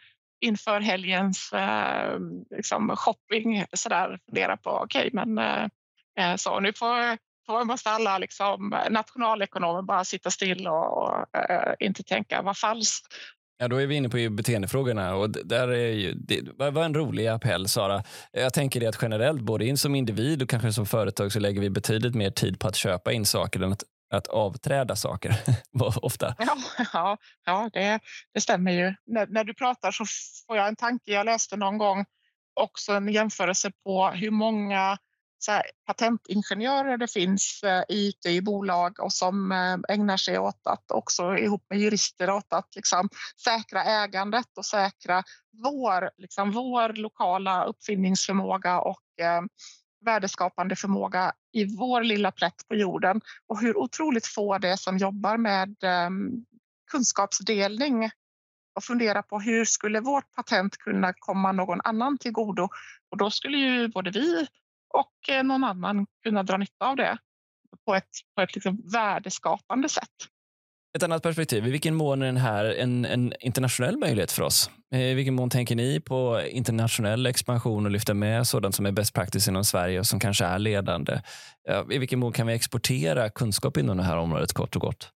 [0.43, 2.19] inför helgens eh,
[2.57, 7.65] liksom shopping så där, fundera på okej, okay, men eh, eh, så nu får, får
[7.65, 13.07] måste alla liksom, nationalekonomer bara sitta still och, och eh, inte tänka vad falskt
[13.63, 17.27] Ja, då är vi inne på beteendefrågorna och där är ju, det var en rolig
[17.27, 18.03] appell Sara.
[18.33, 21.61] Jag tänker det att generellt, både in som individ och kanske som företag så lägger
[21.61, 23.83] vi betydligt mer tid på att köpa in saker än att,
[24.13, 25.37] att avträda saker
[26.03, 26.35] ofta.
[26.39, 26.57] Ja,
[26.93, 28.01] ja, ja det,
[28.35, 28.95] det stämmer ju.
[29.07, 30.05] När, när du pratar så
[30.47, 31.13] får jag en tanke.
[31.13, 32.05] Jag läste någon gång
[32.55, 34.99] också en jämförelse på hur många
[35.45, 40.67] så här, patentingenjörer det finns eh, ute i bolag och som eh, ägnar sig åt
[40.67, 43.09] att också ihop med jurister åt att liksom,
[43.45, 45.23] säkra ägandet och säkra
[45.63, 49.43] vår, liksom, vår lokala uppfinningsförmåga och eh,
[50.05, 54.99] värdeskapande förmåga i vår lilla plätt på jorden och hur otroligt få det är som
[54.99, 56.45] jobbar med ehm,
[56.91, 58.11] kunskapsdelning
[58.75, 62.69] och fundera på hur skulle vårt patent kunna komma någon annan till godo?
[63.11, 64.47] Och då skulle ju både vi
[64.95, 67.19] och eh, någon annan kunna dra nytta av det
[67.85, 70.09] på ett, på ett liksom värdeskapande sätt.
[70.97, 74.71] Ett annat perspektiv, i vilken mån är den här en, en internationell möjlighet för oss?
[74.95, 78.93] Eh, I vilken mån tänker ni på internationell expansion och lyfta med sådant som är
[78.93, 81.21] best practice inom Sverige och som kanske är ledande?
[81.91, 85.13] I vilken mån kan vi exportera kunskap inom det här området kort och gott?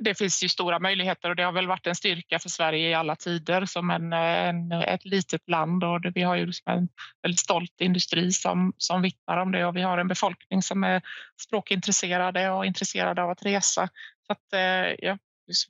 [0.00, 2.94] det finns ju stora möjligheter och det har väl varit en styrka för Sverige i
[2.94, 6.88] alla tider som en, en ett litet land och det, vi har ju liksom en
[7.22, 11.02] väldigt stolt industri som, som vittnar om det och vi har en befolkning som är
[11.40, 13.88] språkintresserade och intresserade av att resa.
[14.28, 15.18] Så att, eh, jag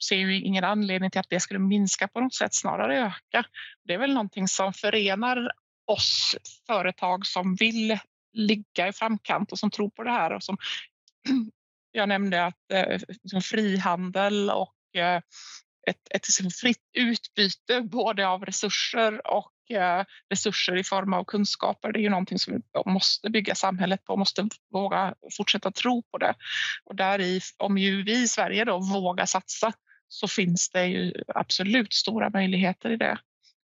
[0.08, 3.44] ser ju ingen anledning till att det skulle minska på något sätt, snarare öka.
[3.84, 5.52] Det är väl någonting som förenar
[5.86, 6.36] oss
[6.66, 7.98] företag som vill
[8.32, 10.56] ligga i framkant och som tror på det här och som
[11.92, 15.22] jag nämnde att eh, liksom frihandel och eh,
[15.88, 21.92] ett, ett liksom fritt utbyte både av resurser och eh, resurser i form av kunskaper.
[21.92, 26.18] Det är ju någonting som vi måste bygga samhället på, måste våga fortsätta tro på
[26.18, 26.34] det.
[26.84, 29.72] Och där i, om ju vi i Sverige då vågar satsa
[30.08, 33.18] så finns det ju absolut stora möjligheter i det.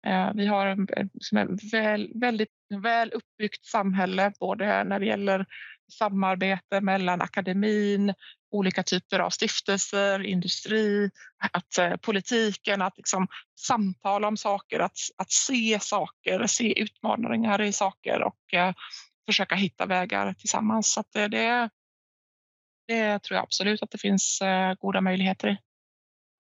[0.06, 2.50] Eh, vi har ett väl, väldigt
[2.84, 5.46] väl uppbyggt samhälle både när det gäller
[5.92, 8.14] samarbete mellan akademin,
[8.52, 11.10] olika typer av stiftelser, industri,
[11.52, 13.28] att eh, politiken, att liksom
[13.60, 18.74] samtala om saker, att, att se saker, se utmaningar i saker och eh,
[19.26, 20.94] försöka hitta vägar tillsammans.
[20.94, 21.70] Så att det, det,
[22.88, 25.58] det tror jag absolut att det finns eh, goda möjligheter i.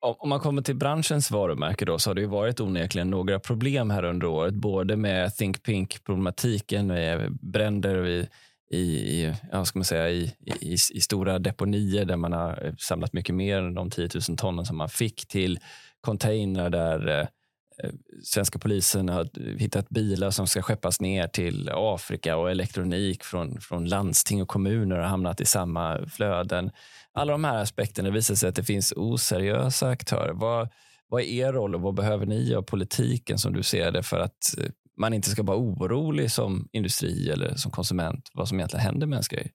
[0.03, 3.89] Om man kommer till branschens varumärke då, så har det ju varit onekligen några problem
[3.89, 8.27] här under året, både med Think Pink-problematiken, med bränder i
[8.73, 13.35] i, ja, ska man säga, i, i, i, stora deponier där man har samlat mycket
[13.35, 15.59] mer än de 10 000 tonnen som man fick till
[16.01, 17.89] containrar där eh,
[18.23, 23.85] svenska polisen har hittat bilar som ska skeppas ner till Afrika och elektronik från, från
[23.85, 26.71] landsting och kommuner har hamnat i samma flöden.
[27.13, 30.33] Alla de här aspekterna visar sig att det finns oseriösa aktörer.
[30.33, 30.69] Vad,
[31.07, 34.19] vad är er roll och vad behöver ni av politiken som du ser det för
[34.19, 38.85] att eh, man inte ska vara orolig som industri eller som konsument vad som egentligen
[38.85, 39.51] händer med ens grej?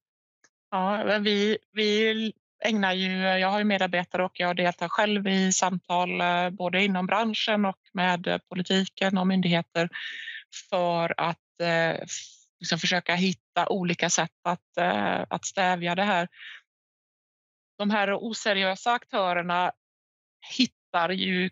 [0.71, 2.33] Ja, vi, vi
[2.65, 7.07] ägnar ju, jag har ju medarbetare och jag deltar själv i samtal eh, både inom
[7.07, 9.89] branschen och med politiken och myndigheter
[10.71, 12.07] för att eh,
[12.61, 16.29] liksom försöka hitta olika sätt att, eh, att stävja det här.
[17.79, 19.73] De här oseriösa aktörerna
[20.57, 21.51] hittar ju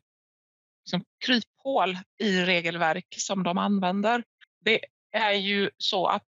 [0.85, 4.25] liksom kryphål i regelverk som de använder.
[4.65, 4.81] Det
[5.13, 6.27] är ju så att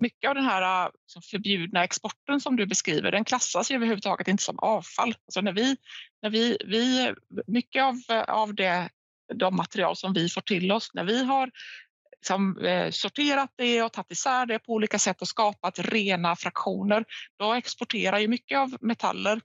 [0.00, 4.28] mycket av den här äh, liksom förbjudna exporten som du beskriver, den klassas ju överhuvudtaget
[4.28, 5.14] inte som avfall.
[5.26, 5.76] Alltså när vi,
[6.22, 7.14] när vi, vi,
[7.46, 8.88] mycket av, äh, av det,
[9.34, 11.50] de material som vi får till oss, när vi har
[12.20, 17.04] liksom, eh, sorterat det och tagit isär det på olika sätt och skapat rena fraktioner,
[17.38, 19.40] då exporterar ju mycket av metaller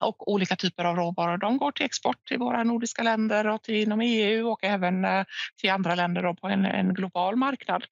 [0.00, 1.36] och olika typer av råvaror.
[1.36, 5.24] De går till export till våra nordiska länder och till inom EU och även eh,
[5.60, 7.84] till andra länder på en, en global marknad.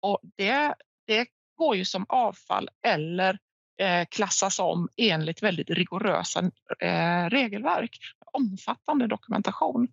[0.00, 0.74] Och det,
[1.06, 1.26] det
[1.56, 3.38] går ju som avfall eller
[3.80, 7.98] eh, klassas om enligt väldigt rigorösa eh, regelverk.
[8.32, 9.88] Omfattande dokumentation.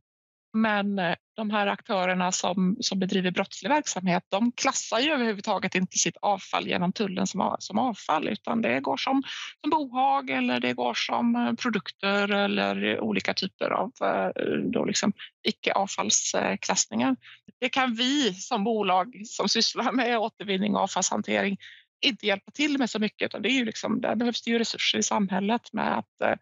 [0.61, 5.97] Men eh, de här aktörerna som, som bedriver brottslig verksamhet, de klassar ju överhuvudtaget inte
[5.97, 9.23] sitt avfall genom tullen som, som avfall, utan det går som,
[9.61, 14.43] som bohag eller det går som eh, produkter eller olika typer av eh,
[14.73, 17.15] då liksom icke-avfallsklassningar.
[17.59, 21.57] Det kan vi som bolag som sysslar med återvinning och avfallshantering
[22.05, 24.59] inte hjälpa till med så mycket, utan det är ju liksom, där behövs det ju
[24.59, 26.39] resurser i samhället med att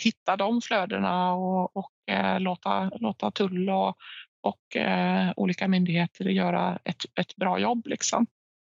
[0.00, 3.96] hitta de flödena och, och eh, låta, låta tull och,
[4.40, 7.86] och eh, olika myndigheter göra ett, ett bra jobb.
[7.86, 8.26] Liksom.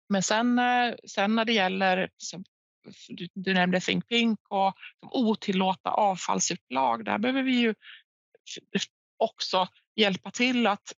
[0.09, 2.09] Men sen, eh, sen när det gäller,
[3.07, 7.05] du, du nämnde Think Pink och otillåta avfallsutlag.
[7.05, 7.76] där behöver vi ju
[9.17, 10.93] också hjälpa till att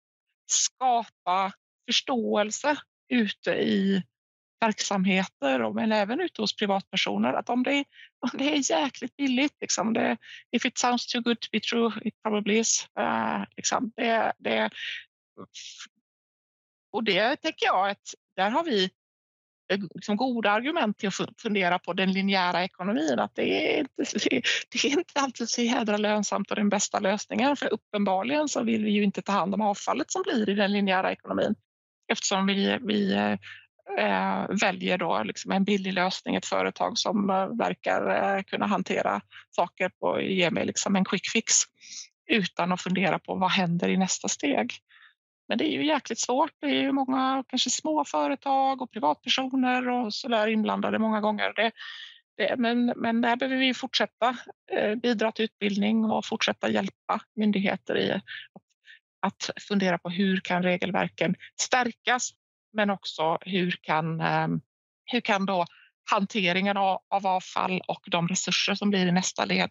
[0.52, 1.52] skapa
[1.86, 2.76] förståelse
[3.10, 4.04] ute i
[4.60, 7.86] verksamheter men även ute hos privatpersoner att om det,
[8.20, 10.18] om det är jäkligt billigt, liksom det,
[10.52, 12.88] if it sounds too good to be true, it probably is.
[13.00, 14.70] Uh, liksom, det, det,
[16.92, 18.84] och det tänker jag att där har vi
[19.74, 23.20] eh, liksom goda argument till att fundera på den linjära ekonomin.
[23.20, 24.04] Att det är inte,
[24.72, 27.56] det är inte alltid så jädra lönsamt och den bästa lösningen.
[27.56, 30.72] För uppenbarligen så vill vi ju inte ta hand om avfallet som blir i den
[30.72, 31.56] linjära ekonomin
[32.08, 33.38] eftersom vi, vi eh,
[33.98, 39.22] eh, väljer då liksom en billig lösning, ett företag som eh, verkar eh, kunna hantera
[39.50, 41.54] saker och ge mig liksom en quick fix
[42.28, 44.74] utan att fundera på vad händer i nästa steg.
[45.48, 46.52] Men det är ju jäkligt svårt.
[46.60, 51.54] Det är ju många kanske små företag och privatpersoner och så där inblandade många gånger.
[51.56, 51.72] Det,
[52.38, 54.38] det, men, men där behöver vi fortsätta
[54.72, 58.22] eh, bidra till utbildning och fortsätta hjälpa myndigheter i att,
[59.22, 62.32] att fundera på hur kan regelverken stärkas
[62.78, 64.62] men också hur kan, ehm,
[65.06, 65.66] hur kan då
[66.12, 69.70] hanteringen av, avfall och de resurser som blir i nästa led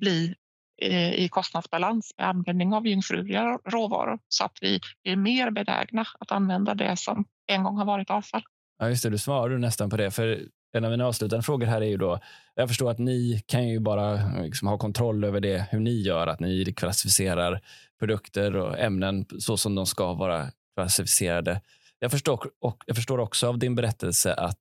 [0.00, 0.34] bli
[0.82, 6.32] eh, i kostnadsbalans med användning av jungfruliga råvaror så att vi är mer benägna att
[6.32, 8.42] använda det som en gång har varit avfall.
[8.78, 9.10] Ja, just det.
[9.10, 10.10] Du svarade nästan på det.
[10.10, 10.40] För
[10.72, 12.20] en av mina avslutande frågor här är ju då,
[12.54, 16.02] jag förstår att ni kan ju bara eh, liksom ha kontroll över det, hur ni
[16.02, 17.60] gör, att ni klassificerar
[17.98, 20.46] produkter och ämnen så som de ska vara
[20.76, 21.60] klassificerade.
[21.98, 24.60] Jag förstår, och jag förstår också av din berättelse att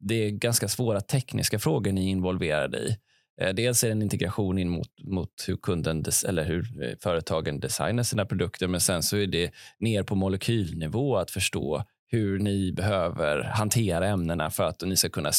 [0.00, 2.96] det är ganska svåra tekniska frågor ni är involverade i.
[3.40, 7.60] Eh, dels är det en integration in mot, mot hur kunden eller hur eh, företagen
[7.60, 12.72] designar sina produkter, men sen så är det ner på molekylnivå att förstå hur ni
[12.72, 15.30] behöver hantera ämnena för att ni ska kunna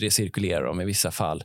[0.00, 1.44] recirkulera dem i vissa fall.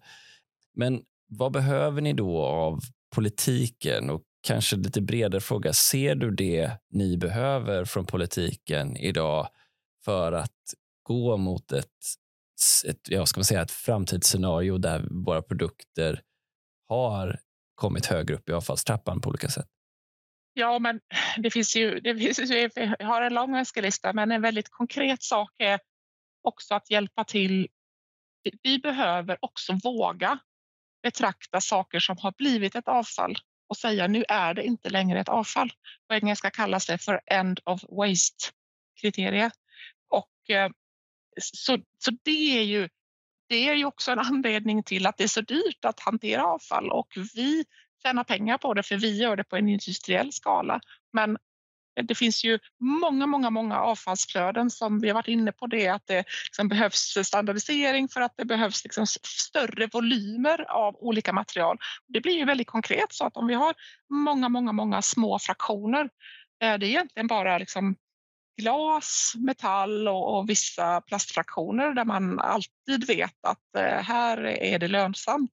[0.76, 2.80] Men vad behöver ni då av
[3.16, 9.48] politiken och kanske lite bredare fråga, ser du det ni behöver från politiken idag
[10.06, 10.74] för att
[11.04, 11.86] gå mot ett,
[12.88, 16.22] ett, jag ska säga, ett framtidsscenario där våra produkter
[16.88, 17.40] har
[17.76, 19.68] kommit högre upp i avfallstrappan på olika sätt?
[20.54, 21.00] Ja, men
[21.38, 22.70] det finns ju, det finns ju,
[23.00, 25.80] jag har en lång önskelista, men en väldigt konkret sak är
[26.42, 27.68] också att hjälpa till.
[28.64, 30.40] Vi behöver också våga
[31.04, 33.36] betrakta saker som har blivit ett avfall
[33.70, 35.74] och säga nu är det inte längre ett avfall.
[36.08, 38.52] På engelska kallas det för end of waste
[39.02, 39.52] kriterie.
[40.10, 40.70] Och eh,
[41.42, 42.90] så, så det är ju
[43.50, 46.92] det är ju också en anledning till att det är så dyrt att hantera avfall
[46.92, 47.66] och vi
[48.04, 50.82] tjänar pengar på det för vi gör det på en industriell skala.
[51.14, 51.38] Men
[52.02, 56.08] det finns ju många, många, många avfallsflöden som vi har varit inne på det att
[56.08, 61.78] det liksom behövs standardisering för att det behövs liksom större volymer av olika material.
[62.08, 63.74] Det blir ju väldigt konkret så att om vi har
[64.10, 66.10] många, många, många små fraktioner,
[66.64, 67.96] eh, det är egentligen bara liksom
[68.62, 74.88] glas, metall och, och, vissa plastfraktioner där man alltid vet att eh, här är det
[74.88, 75.52] lönsamt.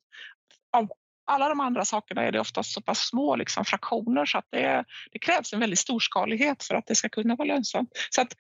[0.72, 0.88] Av
[1.26, 4.84] alla de andra sakerna är det oftast så pass små liksom, fraktioner så att det,
[5.12, 7.90] det krävs en väldigt storskalighet för att det ska kunna vara lönsamt.
[8.10, 8.32] Så att,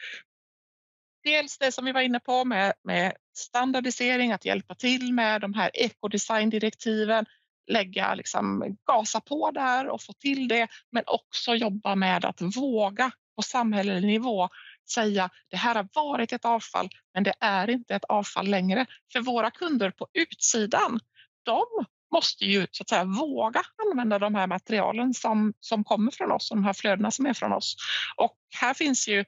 [1.24, 5.54] dels det som vi var inne på med, med standardisering, att hjälpa till med de
[5.54, 7.26] här ekodesigndirektiven,
[7.66, 13.10] lägga, liksom, gasa på där och få till det, men också jobba med att våga
[13.36, 14.48] på samhällelig nivå
[14.90, 18.86] säga det här har varit ett avfall, men det är inte ett avfall längre.
[19.12, 21.00] För våra kunder på utsidan,
[21.42, 26.32] de måste ju så att säga våga använda de här materialen som, som kommer från
[26.32, 27.76] oss, och de här flödena som är från oss.
[28.16, 29.24] Och här finns ju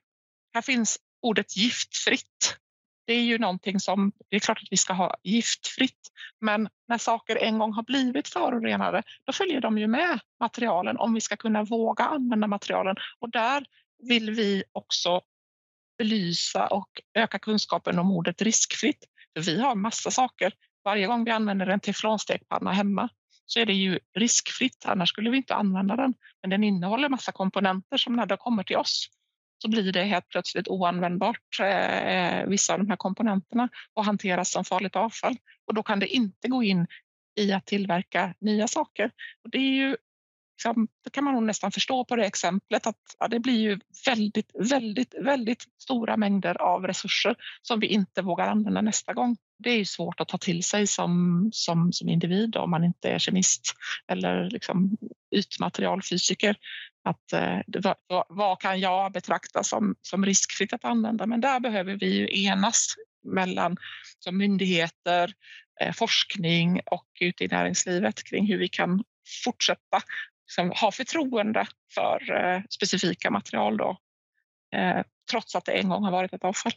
[0.55, 2.57] här finns ordet giftfritt.
[3.07, 6.09] Det är ju någonting som, det är klart att vi ska ha giftfritt,
[6.41, 11.15] men när saker en gång har blivit förorenade, då följer de ju med materialen om
[11.15, 12.97] vi ska kunna våga använda materialen.
[13.19, 13.67] Och där
[14.09, 15.21] vill vi också
[15.99, 19.05] belysa och öka kunskapen om ordet riskfritt.
[19.37, 20.53] För vi har massa saker
[20.85, 23.09] varje gång vi använder en teflonstekpanna hemma
[23.47, 26.15] så är det ju riskfritt, annars skulle vi inte använda den.
[26.43, 29.09] Men den innehåller massa komponenter som när det kommer till oss
[29.59, 34.65] så blir det helt plötsligt oanvändbart, eh, vissa av de här komponenterna och hanteras som
[34.65, 35.37] farligt avfall.
[35.67, 36.87] Och då kan det inte gå in
[37.41, 39.11] i att tillverka nya saker.
[39.45, 39.97] Och det är ju
[40.57, 43.79] liksom, det kan man nog nästan förstå på det exemplet att ja, det blir ju
[44.07, 49.37] väldigt, väldigt, väldigt stora mängder av resurser som vi inte vågar använda nästa gång.
[49.59, 53.11] Det är ju svårt att ta till sig som, som, som individ om man inte
[53.11, 53.75] är kemist
[54.07, 54.97] eller liksom
[55.31, 56.57] ytmaterialfysiker.
[57.05, 57.59] Att, eh,
[58.09, 61.27] vad, vad, kan jag betrakta som, som riskfritt att använda?
[61.27, 62.95] Men där behöver vi ju enas
[63.25, 63.77] mellan
[64.19, 65.33] som myndigheter,
[65.81, 69.05] eh, forskning och ute i näringslivet kring hur vi kan
[69.45, 70.03] fortsätta
[70.47, 73.99] liksom, ha förtroende för eh, specifika material då,
[74.77, 76.73] eh, trots att det en gång har varit ett avfall.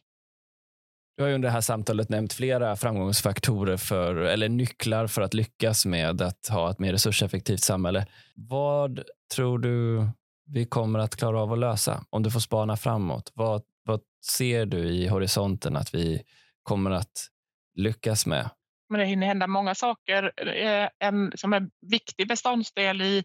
[1.22, 5.86] Du har under det här samtalet nämnt flera framgångsfaktorer för, eller nycklar för att lyckas
[5.86, 8.06] med att ha ett mer resurseffektivt samhälle.
[8.36, 9.04] Vad
[9.36, 10.08] tror du
[10.46, 13.32] vi kommer att klara av att lösa om du får spana framåt?
[13.34, 14.02] Vad, vad
[14.38, 16.22] ser du i horisonten att vi
[16.64, 17.28] kommer att
[17.76, 18.50] lyckas med?
[18.90, 20.32] Men det hinner hända många saker.
[20.48, 23.24] Eh, en som är viktig beståndsdel i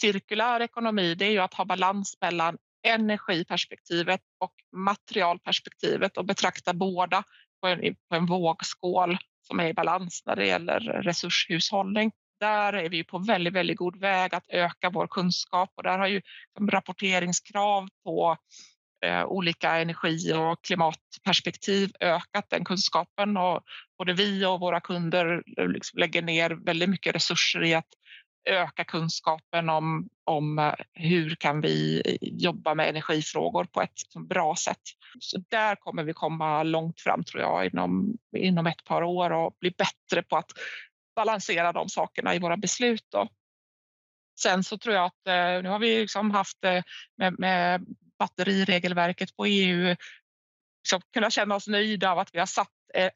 [0.00, 7.24] cirkulär ekonomi det är ju att ha balans mellan energiperspektivet och materialperspektivet och betrakta båda
[7.60, 12.12] på en, på en vågskål som är i balans när det gäller resurshushållning.
[12.40, 16.06] Där är vi på väldigt, väldigt god väg att öka vår kunskap och där har
[16.06, 16.22] ju
[16.70, 18.36] rapporteringskrav på
[19.04, 23.60] eh, olika energi och klimatperspektiv ökat den kunskapen och
[23.98, 27.88] både vi och våra kunder liksom lägger ner väldigt mycket resurser i att
[28.44, 34.26] öka kunskapen om, om eh, hur kan vi eh, jobba med energifrågor på ett liksom,
[34.26, 34.80] bra sätt.
[35.20, 39.56] Så där kommer vi komma långt fram tror jag inom, inom ett par år och
[39.60, 40.50] bli bättre på att
[41.16, 43.06] balansera de sakerna i våra beslut.
[43.08, 43.28] Då.
[44.42, 46.58] Sen så tror jag att eh, nu har vi liksom haft
[47.16, 47.86] med, med
[48.18, 49.96] batteriregelverket på EU
[50.82, 52.68] liksom kunnat känna oss nöjda av att vi har satt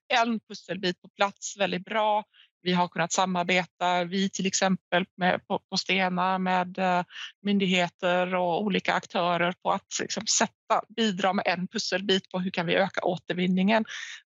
[0.09, 2.25] en pusselbit på plats väldigt bra
[2.65, 7.05] vi har kunnat samarbeta, vi till exempel med, på, på Stena med eh,
[7.43, 12.67] myndigheter och olika aktörer på att liksom, sätta, bidra med en pusselbit på hur kan
[12.67, 13.85] vi öka återvinningen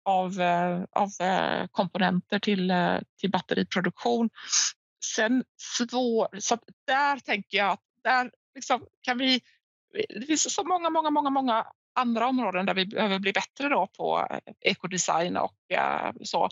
[0.04, 2.72] av, eh, av eh, komponenter till,
[3.20, 4.30] till batteriproduktion.
[5.04, 9.40] Sen svår, så där tänker jag att där liksom kan vi,
[10.20, 13.88] det finns så många, många, många, många andra områden där vi behöver bli bättre då
[13.96, 14.28] på
[14.60, 15.56] ekodesign och
[16.24, 16.48] så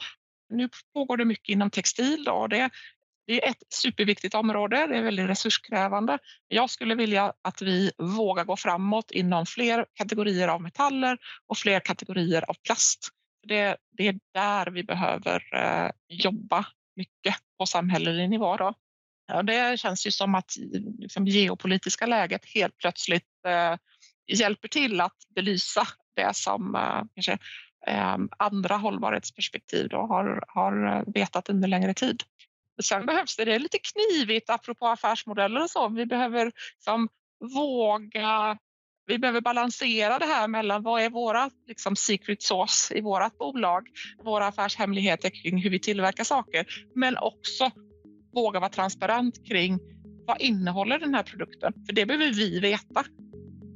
[0.53, 2.71] nu pågår det mycket inom textil och det,
[3.27, 4.87] det är ett superviktigt område.
[4.87, 6.19] Det är väldigt resurskrävande.
[6.49, 11.81] Jag skulle vilja att vi vågar gå framåt inom fler kategorier av metaller och fler
[11.81, 13.09] kategorier av plast.
[13.47, 18.57] Det, det är där vi behöver eh, jobba mycket på samhällelig nivå.
[18.57, 18.75] Då.
[19.27, 23.77] Ja, det känns ju som att eh, liksom, geopolitiska läget helt plötsligt eh,
[24.27, 25.87] hjälper till att belysa
[26.17, 27.39] det som eh, kanske
[27.87, 32.23] Eh, andra hållbarhetsperspektiv då har, har eh, vetat under längre tid.
[32.83, 35.89] Sen behövs det, det är lite knivigt apropå affärsmodeller och så.
[35.89, 37.09] Vi behöver liksom
[37.55, 38.59] våga
[39.07, 43.87] vi behöver balansera det här mellan vad är våra liksom, secret sauce i vårt bolag,
[44.25, 47.71] våra affärshemligheter kring hur vi tillverkar saker, men också
[48.33, 49.79] våga vara transparent kring
[50.27, 51.73] vad innehåller den här produkten?
[51.87, 53.05] För det behöver vi veta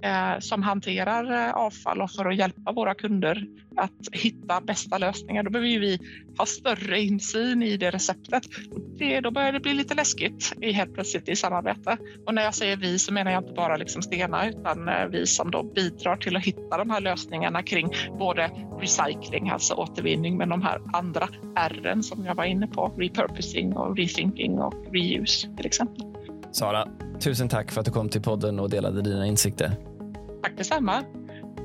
[0.02, 5.42] Eh, som hanterar eh, avfall och för att hjälpa våra kunder att hitta bästa lösningar.
[5.42, 5.98] Då behöver vi
[6.38, 8.42] ha större insyn i det receptet.
[8.98, 11.96] Det, då börjar det bli lite läskigt i helt plötsligt i samarbete.
[12.26, 15.26] Och när jag säger vi så menar jag inte bara liksom Stena utan eh, vi
[15.26, 20.48] som då bidrar till att hitta de här lösningarna kring både recycling, alltså återvinning, men
[20.48, 25.66] de här andra R som jag var inne på, repurposing och rethinking och reuse till
[25.66, 26.15] exempel.
[26.52, 26.88] Sara,
[27.20, 29.70] tusen tack för att du kom till podden och delade dina insikter.
[30.42, 31.02] Tack detsamma.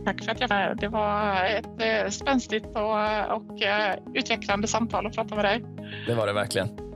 [0.05, 5.15] Tack för att jag Det var ett eh, spänstigt och, och eh, utvecklande samtal att
[5.15, 5.63] prata med dig.
[6.07, 6.91] Det var det verkligen.